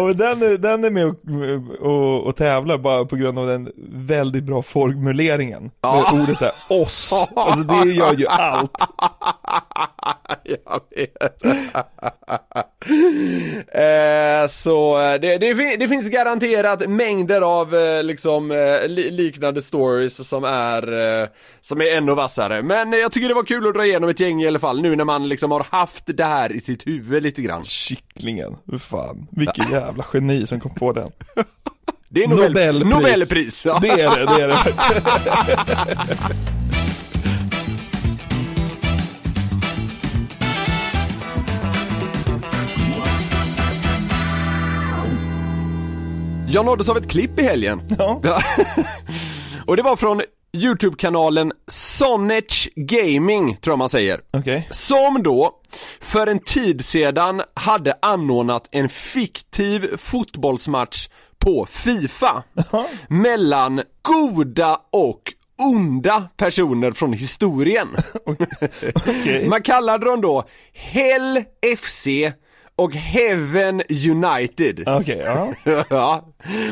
[0.00, 3.72] Och den, är- den är med och, och, och tävlar bara på grund av den
[3.92, 5.70] väldigt bra formuleringen.
[5.80, 6.10] Ja.
[6.12, 7.28] Med ordet är oss.
[7.36, 8.70] Alltså det gör ju allt.
[10.44, 11.44] Jag vet.
[13.74, 19.10] eh, så eh, det, det, fin- det finns garanterat mängder av eh, liksom eh, li-
[19.10, 21.28] liknande stories som är,
[21.60, 22.62] som är ännu vassare.
[22.62, 24.96] Men jag tycker det var kul att dra igenom ett gäng i alla fall nu
[24.96, 27.64] när man liksom har haft det här i sitt huvud lite grann.
[27.64, 29.26] Kycklingen, fan.
[29.30, 31.10] Vilken jävla geni som kom på den.
[32.12, 32.84] Det är Nobel, Nobelpris.
[32.90, 33.66] Nobelpris.
[33.66, 33.78] ja.
[33.82, 36.40] Det är det, det är det faktiskt.
[46.52, 47.80] Jag nåddes av ett klipp i helgen.
[47.98, 48.20] Ja.
[49.66, 50.22] Och det var från
[50.52, 54.20] YouTube-kanalen Sonech Gaming, tror jag man säger.
[54.30, 54.68] Okej.
[54.70, 55.52] Som då,
[56.00, 62.42] för en tid sedan, hade anordnat en fiktiv fotbollsmatch på Fifa.
[63.08, 65.22] mellan goda och
[65.58, 67.88] onda personer från historien.
[68.94, 69.48] Okej.
[69.48, 71.44] Man kallade dem då Hell
[71.78, 72.06] FC
[72.80, 74.88] och Heaven United.
[74.88, 75.54] Okej, ja.
[75.88, 76.24] ja.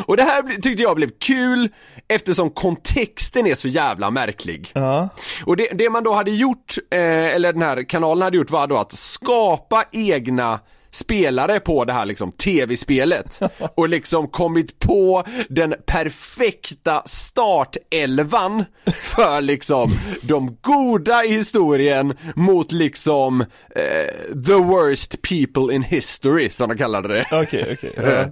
[0.07, 1.69] Och det här tyckte jag blev kul
[2.09, 4.71] eftersom kontexten är så jävla märklig.
[4.75, 5.09] Ja.
[5.47, 6.99] Och det, det man då hade gjort, eh,
[7.35, 10.61] eller den här kanalen hade gjort var då att skapa egna
[10.91, 13.41] spelare på det här liksom tv-spelet
[13.75, 18.65] och liksom kommit på den perfekta startelvan
[18.95, 19.91] för liksom
[20.23, 27.09] de goda i historien mot liksom eh, the worst people in history som de kallade
[27.09, 27.27] det.
[27.33, 27.93] Okej, okej.
[27.97, 28.27] ja.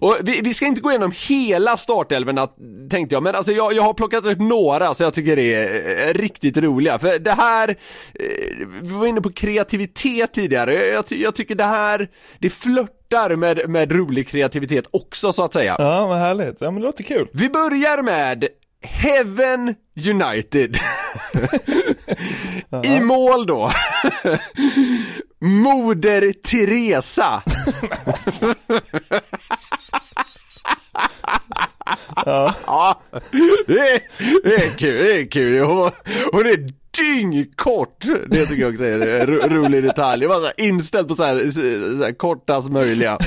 [0.00, 2.48] Och vi, vi ska inte gå igenom hela startelvorna
[2.90, 6.14] tänkte jag, men alltså jag, jag har plockat ut några så jag tycker det är
[6.14, 6.98] riktigt roliga.
[6.98, 7.68] För det här,
[8.14, 11.87] eh, vi var inne på kreativitet tidigare, jag, ty- jag tycker det här,
[12.38, 15.76] det flörtar med, med rolig kreativitet också så att säga.
[15.78, 16.60] Ja, vad härligt.
[16.60, 17.28] Ja, men det låter kul.
[17.32, 18.48] Vi börjar med
[18.82, 19.74] Heaven
[20.10, 20.78] United.
[22.84, 23.70] I mål då.
[25.40, 27.42] Moder Teresa.
[32.16, 33.00] Ja,
[33.66, 34.00] det är,
[34.42, 35.60] det är kul, det är kul.
[35.60, 35.90] Hon,
[36.32, 38.04] hon är dyngkort.
[38.26, 40.22] Det tycker jag också är en ro, rolig detalj.
[40.22, 41.60] Jag var så inställd på så här, så
[42.04, 43.18] här kortast möjliga.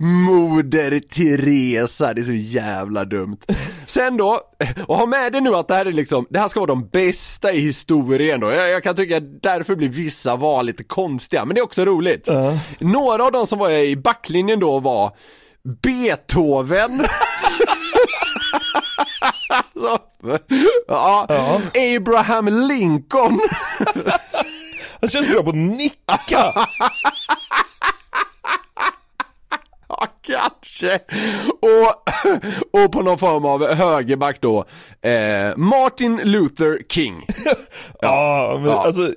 [0.00, 3.38] Moder Teresa, det är så jävla dumt.
[3.86, 4.40] Sen då,
[4.86, 6.88] och ha med dig nu att det här är liksom, det här ska vara de
[6.88, 8.50] bästa i historien då.
[8.50, 11.84] Jag, jag kan tycka att därför blir vissa val lite konstiga, men det är också
[11.84, 12.28] roligt.
[12.78, 15.16] Några av de som var i backlinjen då var
[15.82, 17.06] Beethoven.
[19.74, 19.98] Så,
[20.88, 21.26] ja.
[21.96, 23.40] Abraham Lincoln.
[25.00, 26.52] Han känns bra på att nicka.
[29.88, 31.00] Ja, kanske.
[31.60, 32.07] Och,
[32.84, 34.64] och på någon form av högerback då,
[35.08, 37.26] eh, Martin Luther King.
[38.00, 38.84] Ja, men Ja.
[38.86, 39.12] alltså,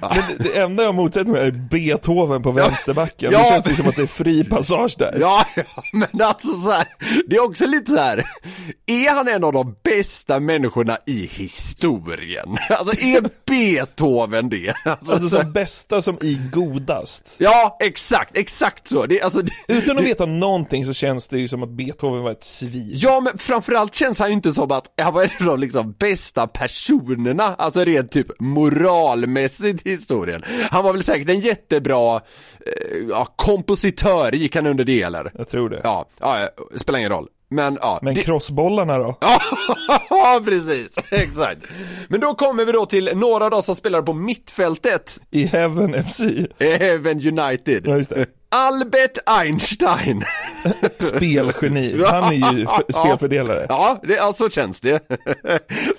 [0.00, 3.32] men det enda jag motsätter mig är Beethoven på vänsterbacken.
[3.32, 3.38] Ja.
[3.38, 5.16] Det känns ju som att det är fri passage där.
[5.20, 5.62] Ja, ja,
[5.92, 6.86] men alltså så här,
[7.26, 8.24] det är också lite så här.
[8.86, 12.56] är han en av de bästa människorna i historien?
[12.70, 14.74] Alltså är Beethoven det?
[14.84, 17.36] Alltså, Alltså som bästa som i godast.
[17.38, 19.06] Ja, exakt, exakt så.
[19.06, 22.29] Det, alltså, det, Utan att veta någonting så känns det ju som att Beethoven var
[22.30, 22.90] ett svin.
[22.92, 25.92] Ja men framförallt känns han ju inte som att han var en av de liksom
[25.98, 30.42] bästa personerna, alltså rent typ moralmässigt i historien.
[30.70, 35.32] Han var väl säkert en jättebra eh, ja, kompositör, gick han under det eller?
[35.34, 35.80] Jag tror det.
[35.84, 37.28] Ja, ja, spelar ingen roll.
[37.52, 39.16] Men ja, Men det- crossbollarna då?
[40.10, 41.62] ja precis, exakt.
[42.08, 46.02] Men då kommer vi då till några av de som spelar på mittfältet, I Heaven
[46.04, 46.20] FC?
[46.58, 47.82] även United.
[47.86, 48.26] Ja, just det.
[48.52, 50.24] Albert Einstein.
[50.98, 52.02] Spelgeni.
[52.06, 53.66] Han är ju spelfördelare.
[53.68, 55.00] Ja, det, ja, så känns det.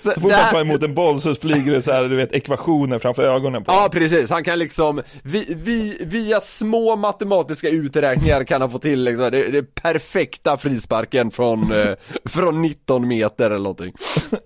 [0.00, 2.32] Så, Så fort han tar emot en boll så flyger det så här, du vet,
[2.32, 8.44] ekvationer framför ögonen på Ja precis, han kan liksom, vi, vi, via små matematiska uträkningar
[8.44, 11.94] kan han få till liksom, det, det perfekta frisparken från, eh,
[12.24, 13.92] från 19 meter eller någonting.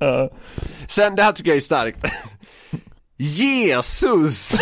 [0.88, 2.07] Sen, det här tycker jag är starkt.
[3.17, 4.59] Jesus!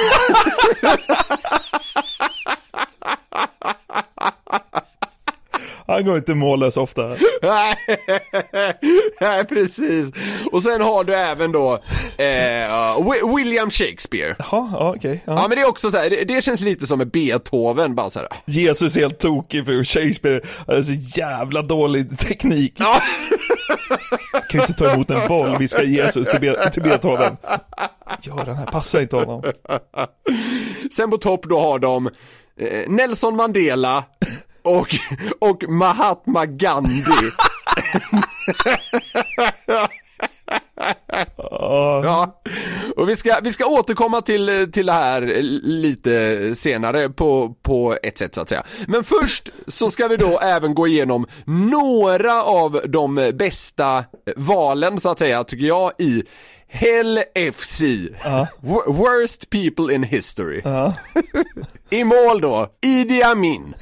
[5.87, 7.03] Han går inte mållös ofta.
[9.21, 10.11] Nej, precis.
[10.53, 11.73] Och sen har du även då
[12.17, 12.25] eh,
[12.99, 14.37] Wi- William Shakespeare.
[14.39, 15.23] Jaha, ja, okej.
[15.27, 15.49] Ja Ja.
[15.49, 18.19] men det är också så här, det, det känns lite som en Beethoven bara så
[18.19, 18.29] här.
[18.47, 22.75] Jesus är helt tokig för Shakespeare har så jävla dålig teknik.
[22.77, 23.01] Ja.
[24.51, 27.37] Kan ju inte ta emot en boll, viskar Jesus till, Be- till Beethoven.
[28.23, 29.43] Gör den här, passar inte honom.
[30.97, 32.07] Sen på topp då har de
[32.61, 34.05] eh, Nelson Mandela
[34.62, 34.89] och,
[35.41, 37.12] och Mahatma Gandhi.
[41.37, 42.41] ja,
[42.97, 45.20] och vi ska, vi ska återkomma till, till det här
[45.62, 48.62] lite senare på, på ett sätt så att säga.
[48.89, 54.05] Men först så ska vi då även gå igenom några av de bästa
[54.37, 56.22] valen så att säga, tycker jag, i
[56.68, 57.20] Hell
[57.53, 57.80] FC.
[58.61, 60.61] Wor- Worst people in history.
[60.64, 60.95] Ja.
[61.91, 63.74] I mål då, Idi Amin.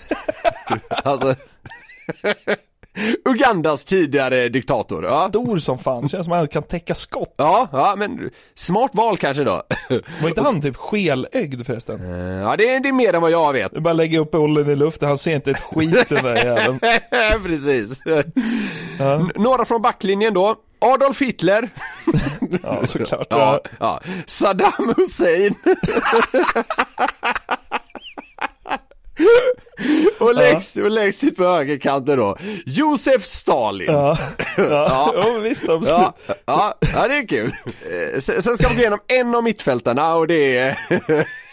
[0.88, 1.34] alltså,
[3.24, 5.04] Ugandas tidigare diktator.
[5.04, 5.26] Ja.
[5.28, 7.34] Stor som fan, känns som att han kan täcka skott.
[7.36, 9.62] Ja, ja, men smart val kanske då.
[10.22, 12.00] Var inte han typ skelögd förresten?
[12.40, 13.72] ja, det är, det är mer än vad jag vet.
[13.72, 16.80] Är bara lägga upp bollen i luften, han ser inte ett skit den där jäveln.
[17.44, 18.00] Precis.
[19.00, 20.56] N- Några från backlinjen då.
[20.78, 21.68] Adolf Hitler.
[22.62, 23.26] Ja, såklart.
[23.30, 23.70] Ja, Ja.
[23.80, 24.00] ja.
[24.26, 25.54] Saddam Hussein.
[30.18, 32.36] Och längst, och längst ut på högerkanten då.
[32.66, 33.92] Josef Stalin.
[33.92, 34.18] Ja,
[34.56, 35.12] ja.
[35.14, 35.38] ja.
[35.42, 35.88] visst absolut.
[35.88, 36.14] Ja,
[36.46, 37.54] ja, ja, det är kul.
[38.14, 40.78] Eh, Sen ska vi gå igenom en av mittfältarna och det är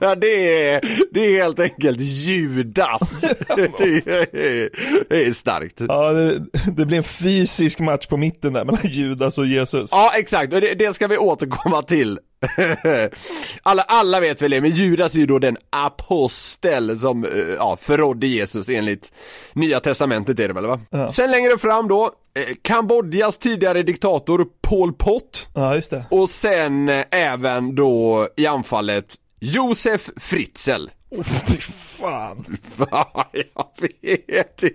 [0.00, 0.80] Ja det är,
[1.10, 3.20] det är helt enkelt Judas.
[3.56, 5.80] Det är, det är starkt.
[5.88, 6.38] Ja, det,
[6.76, 9.90] det blir en fysisk match på mitten där mellan Judas och Jesus.
[9.92, 12.18] Ja exakt, det, det ska vi återkomma till.
[13.62, 17.78] alla, alla vet väl det, men Judas är ju då den apostel som eh, ja,
[17.80, 19.12] förrådde Jesus enligt
[19.52, 21.08] Nya Testamentet är det väl va?
[21.10, 26.04] Sen längre fram då, eh, Kambodjas tidigare diktator Pol Pot Ja, just det.
[26.10, 30.86] och sen eh, även då i anfallet Josef Fritzl.
[31.10, 32.58] Oh, fy fan.
[32.90, 34.70] Ja, jag vet det.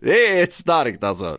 [0.00, 1.38] Det är starkt alltså.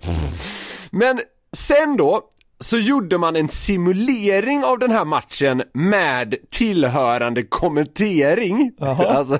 [0.91, 1.21] Men
[1.55, 2.21] sen då
[2.63, 8.71] så gjorde man en simulering av den här matchen med tillhörande kommentering.
[9.13, 9.39] Alltså,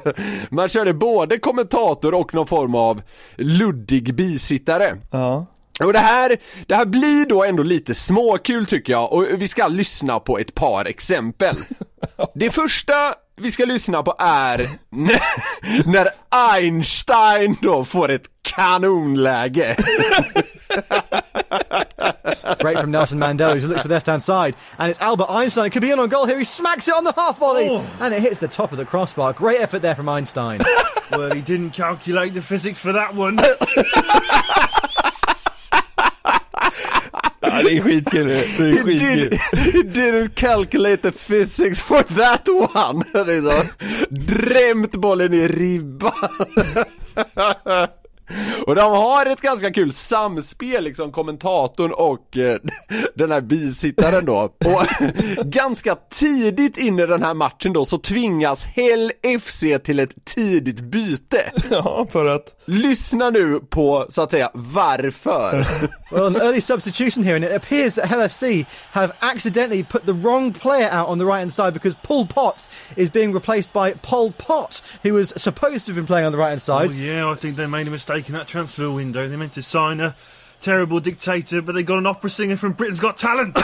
[0.50, 3.02] man körde både kommentator och någon form av
[3.36, 4.98] luddig bisittare.
[5.12, 5.46] Ja.
[5.84, 9.68] Och det här, det här blir då ändå lite småkul tycker jag och vi ska
[9.68, 11.56] lyssna på ett par exempel.
[12.36, 12.94] Det första
[13.36, 15.22] vi ska lyssna på är när,
[15.92, 19.76] när Einstein då får ett kanonläge.
[22.60, 25.66] Break from Nelson Mandela, who looks to the left hand side, and it's Albert Einstein.
[25.66, 26.38] It could be in on goal here.
[26.38, 27.86] He smacks it on the half volley, oh.
[28.00, 29.34] and it hits the top of the crossbar.
[29.34, 30.62] Great effort there from Einstein.
[31.12, 33.36] Well, he didn't calculate the physics for that one.
[37.42, 38.28] Ja, det är skitkul.
[38.28, 39.30] Det är He skitkul.
[39.30, 39.40] did,
[39.74, 43.04] he didn't calculate the physics for that one.
[43.26, 43.68] Det är så,
[44.10, 46.14] drämt bollen i ribban.
[48.68, 52.58] Och de har ett ganska kul samspel liksom, kommentatorn och eh,
[53.16, 54.40] den här bisittaren då.
[54.66, 60.26] Och ganska tidigt in i den här matchen då så tvingas Hell FC till ett
[60.26, 61.52] tidigt byte.
[61.70, 62.60] Ja, för att...
[62.66, 65.66] Lyssna nu på, så att säga, varför.
[66.12, 70.54] well, an early substitution here, and it appears that LFC have accidentally put the wrong
[70.54, 74.32] player out on the right hand side because Paul Potts is being replaced by Pol
[74.32, 76.90] Pot, who was supposed to have been playing on the right hand side.
[76.90, 79.28] Oh, yeah, I think they made a mistake in that transfer window.
[79.28, 80.16] They meant to sign a
[80.64, 83.58] terrible dictator, but they got an opera singer from Britain's Got Talent.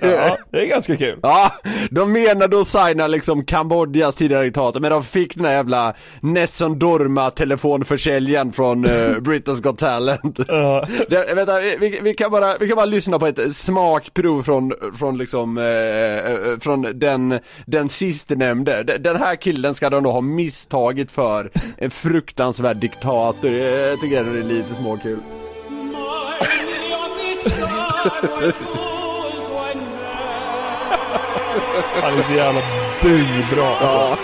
[0.00, 1.18] Ja, det är ganska kul.
[1.22, 1.52] Ja,
[1.90, 6.78] de menade att signa liksom Kambodjas tidigare diktator men de fick den här jävla Nesson
[6.78, 8.90] Dorma telefonförsäljaren från uh,
[9.20, 10.38] Britain's Got Talent.
[10.48, 10.86] Ja.
[11.10, 15.18] Det, vänta, vi, vi, kan bara, vi kan bara lyssna på ett smakprov från, från
[15.18, 18.82] liksom, eh, eh, från den, den sistnämnde.
[18.82, 23.50] Den- Den här killen ska de då ha misstagit för en fruktansvärd diktator.
[23.50, 24.97] Jag tycker det är lite småkul.
[32.02, 32.60] Han är så jävla
[33.02, 34.16] dyrbra alltså.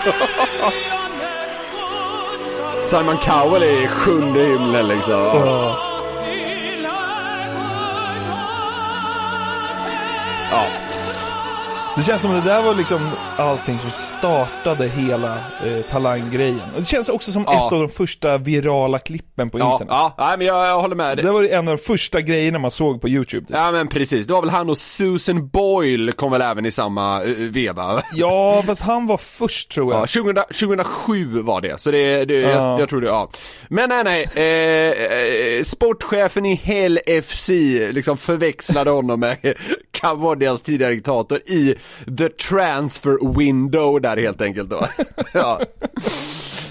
[2.77, 5.13] Simon Cowell är i sjunde himlen liksom.
[5.13, 5.77] Ja.
[10.51, 10.65] Ja.
[11.97, 15.33] Det känns som det där var liksom allting som startade hela
[15.65, 16.61] eh, talanggrejen.
[16.73, 17.67] Och det känns också som Ja.
[17.67, 19.91] ett av de första virala klippen på Ja, internet.
[19.97, 21.17] ja, nej, men jag, jag håller med.
[21.17, 23.45] Det var en av de första grejerna man såg på YouTube.
[23.49, 27.23] Ja men precis, det var väl han och Susan Boyle kom väl även i samma
[27.23, 28.01] uh, veva?
[28.13, 30.01] Ja, fast han var först tror jag.
[30.01, 32.49] Ja, 2000, 2007 var det, så det, det Ja.
[32.49, 33.29] jag, jag tror det, ja.
[33.69, 37.49] Men nej nej, eh, eh, sportchefen i Hell FC
[37.91, 39.37] liksom förväxlade honom med
[39.91, 41.75] Kambodjas tidigare diktator i
[42.17, 44.87] the transfer window där helt enkelt då.
[45.33, 45.61] ja.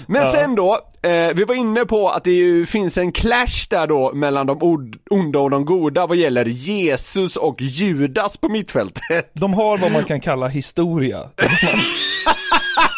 [0.07, 3.87] Men sen då, eh, vi var inne på att det ju finns en clash där
[3.87, 9.31] då mellan de onda och de goda vad gäller Jesus och Judas på mittfältet.
[9.33, 11.29] De har vad man kan kalla historia.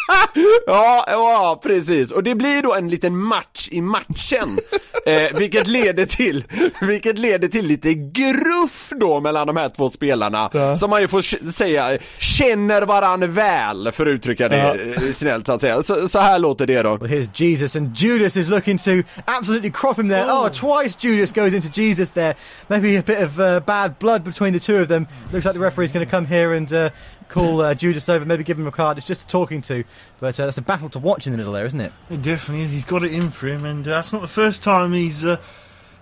[0.66, 2.12] Ja, ja, precis.
[2.12, 4.58] Och det blir då en liten match i matchen.
[5.06, 6.44] eh, vilket leder till,
[6.80, 10.50] vilket leder till lite gruff då mellan de här två spelarna.
[10.52, 10.76] Ja.
[10.76, 14.74] Som man ju får säga, känner varann väl, för att uttrycka det Ja.
[15.04, 15.82] eh, snällt så att säga.
[15.82, 16.96] Så, så här låter det då.
[16.96, 18.90] Well, here's Jesus, and Judas is looking to
[19.24, 20.24] absolutely crop him there.
[20.32, 22.34] Oh, twice Judas goes into Jesus there.
[22.66, 25.06] Maybe a bit of uh, bad blood between the two of them.
[25.32, 26.90] Looks like the referee's going to come here and uh,
[27.28, 28.98] call uh, Judas over, maybe give him a card.
[28.98, 29.84] It's just talking to.
[30.20, 31.92] But uh, that's a battle to watch in the middle there, isn't it?
[32.10, 32.72] It definitely is.
[32.72, 35.36] He's got it in for him, and uh, that's not the first time he's uh,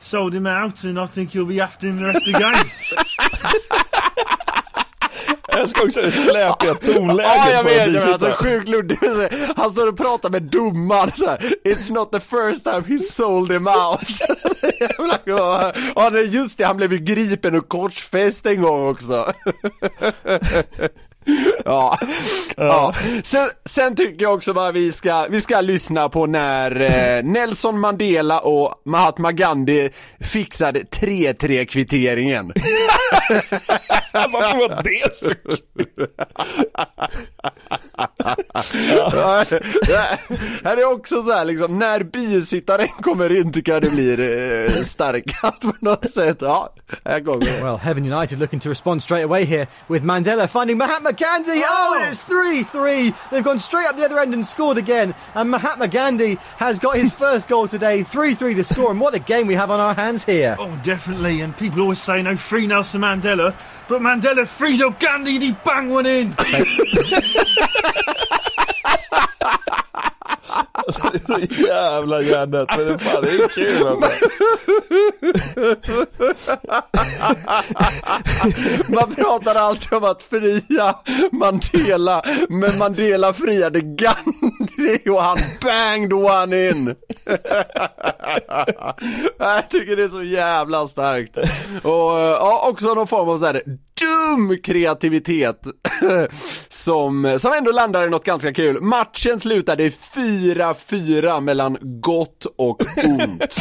[0.00, 2.54] sold him out, and I think he'll be after him the rest of the game.
[5.48, 8.34] Jag älskar också det släpiga tonläget Ja jag på vet, en jag vet, alltså bisittare.
[8.34, 9.02] sjukt luddigt.
[9.56, 11.52] Han står och pratar med domaren så här.
[11.64, 14.08] It's not the first time he sold him out.
[14.80, 15.72] Jävla bra.
[15.96, 19.32] Ja det är just det, han blev ju gripen och korsfäst en gång också.
[21.64, 21.98] Ja,
[22.56, 22.94] ja.
[23.22, 27.80] Sen, sen tycker jag också att vi ska, vi ska lyssna på när eh, Nelson
[27.80, 32.52] Mandela och Mahatma Gandhi fixade 3-3 kvitteringen.
[34.32, 36.08] Varför var det så kul?
[38.98, 39.44] Ja,
[40.64, 44.82] här är också så här liksom, när bisittaren kommer in tycker jag det blir eh,
[44.82, 46.36] starkast på något sätt.
[46.40, 47.62] Ja, här kommer det.
[47.62, 51.62] Well, Heaven United looking to respond straight away here with Mandela finding Mahatma Gandhi.
[51.64, 53.12] Oh, and it's 3 3.
[53.30, 55.14] They've gone straight up the other end and scored again.
[55.34, 58.02] And Mahatma Gandhi has got his first goal today.
[58.02, 58.90] 3 3 the score.
[58.90, 60.56] And what a game we have on our hands here.
[60.58, 61.40] oh, definitely.
[61.40, 63.54] And people always say no free Nelson Mandela,
[63.88, 64.46] but Mandela
[64.82, 66.34] up Gandhi and he banged one in.
[70.72, 74.10] Alltså, så jävla hjärndött, men det, fan, det är kul alltså.
[78.88, 80.94] Man pratar alltid om att fria
[81.32, 86.94] Mandela, men Mandela friade Gandhi och han banged one in.
[89.38, 91.38] Jag tycker det är så jävla starkt.
[91.82, 93.62] Och ja, också någon form av så här
[94.00, 95.60] dum kreativitet
[96.68, 98.82] som, som ändå landar i något ganska kul.
[98.82, 103.56] Matchen slutade 4 4-4 mellan gott och ont.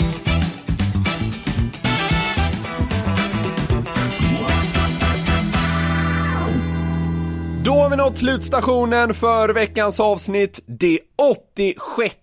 [8.14, 12.14] nått slutstationen för veckans avsnitt, det 86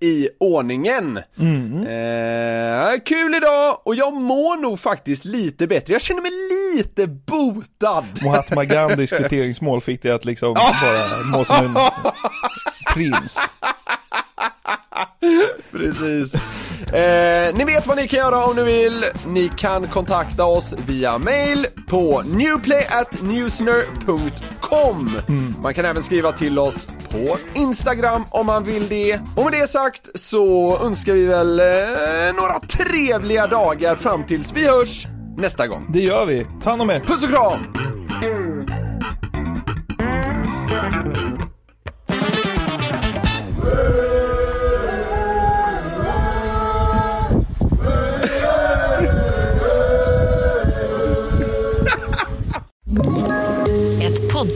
[0.00, 1.16] i ordningen.
[1.16, 5.92] Eh, kul idag och jag mår nog faktiskt lite bättre.
[5.92, 6.30] Jag känner mig
[6.76, 8.04] lite botad.
[8.24, 11.74] Mahatma Gandhis kvitteringsmål fick det att liksom bara må som en
[12.94, 13.38] prins.
[15.70, 16.34] Precis.
[16.92, 19.04] Eh, ni vet vad ni kan göra om ni vill.
[19.26, 25.10] Ni kan kontakta oss via mail på newplay@newsner.com.
[25.62, 29.20] Man kan även skriva till oss på Instagram om man vill det.
[29.36, 31.66] Och med det sagt så önskar vi väl eh,
[32.36, 35.86] några trevliga dagar fram tills vi hörs nästa gång.
[35.92, 36.46] Det gör vi.
[36.62, 37.00] Ta hand om er.
[37.00, 37.60] Puss och kram!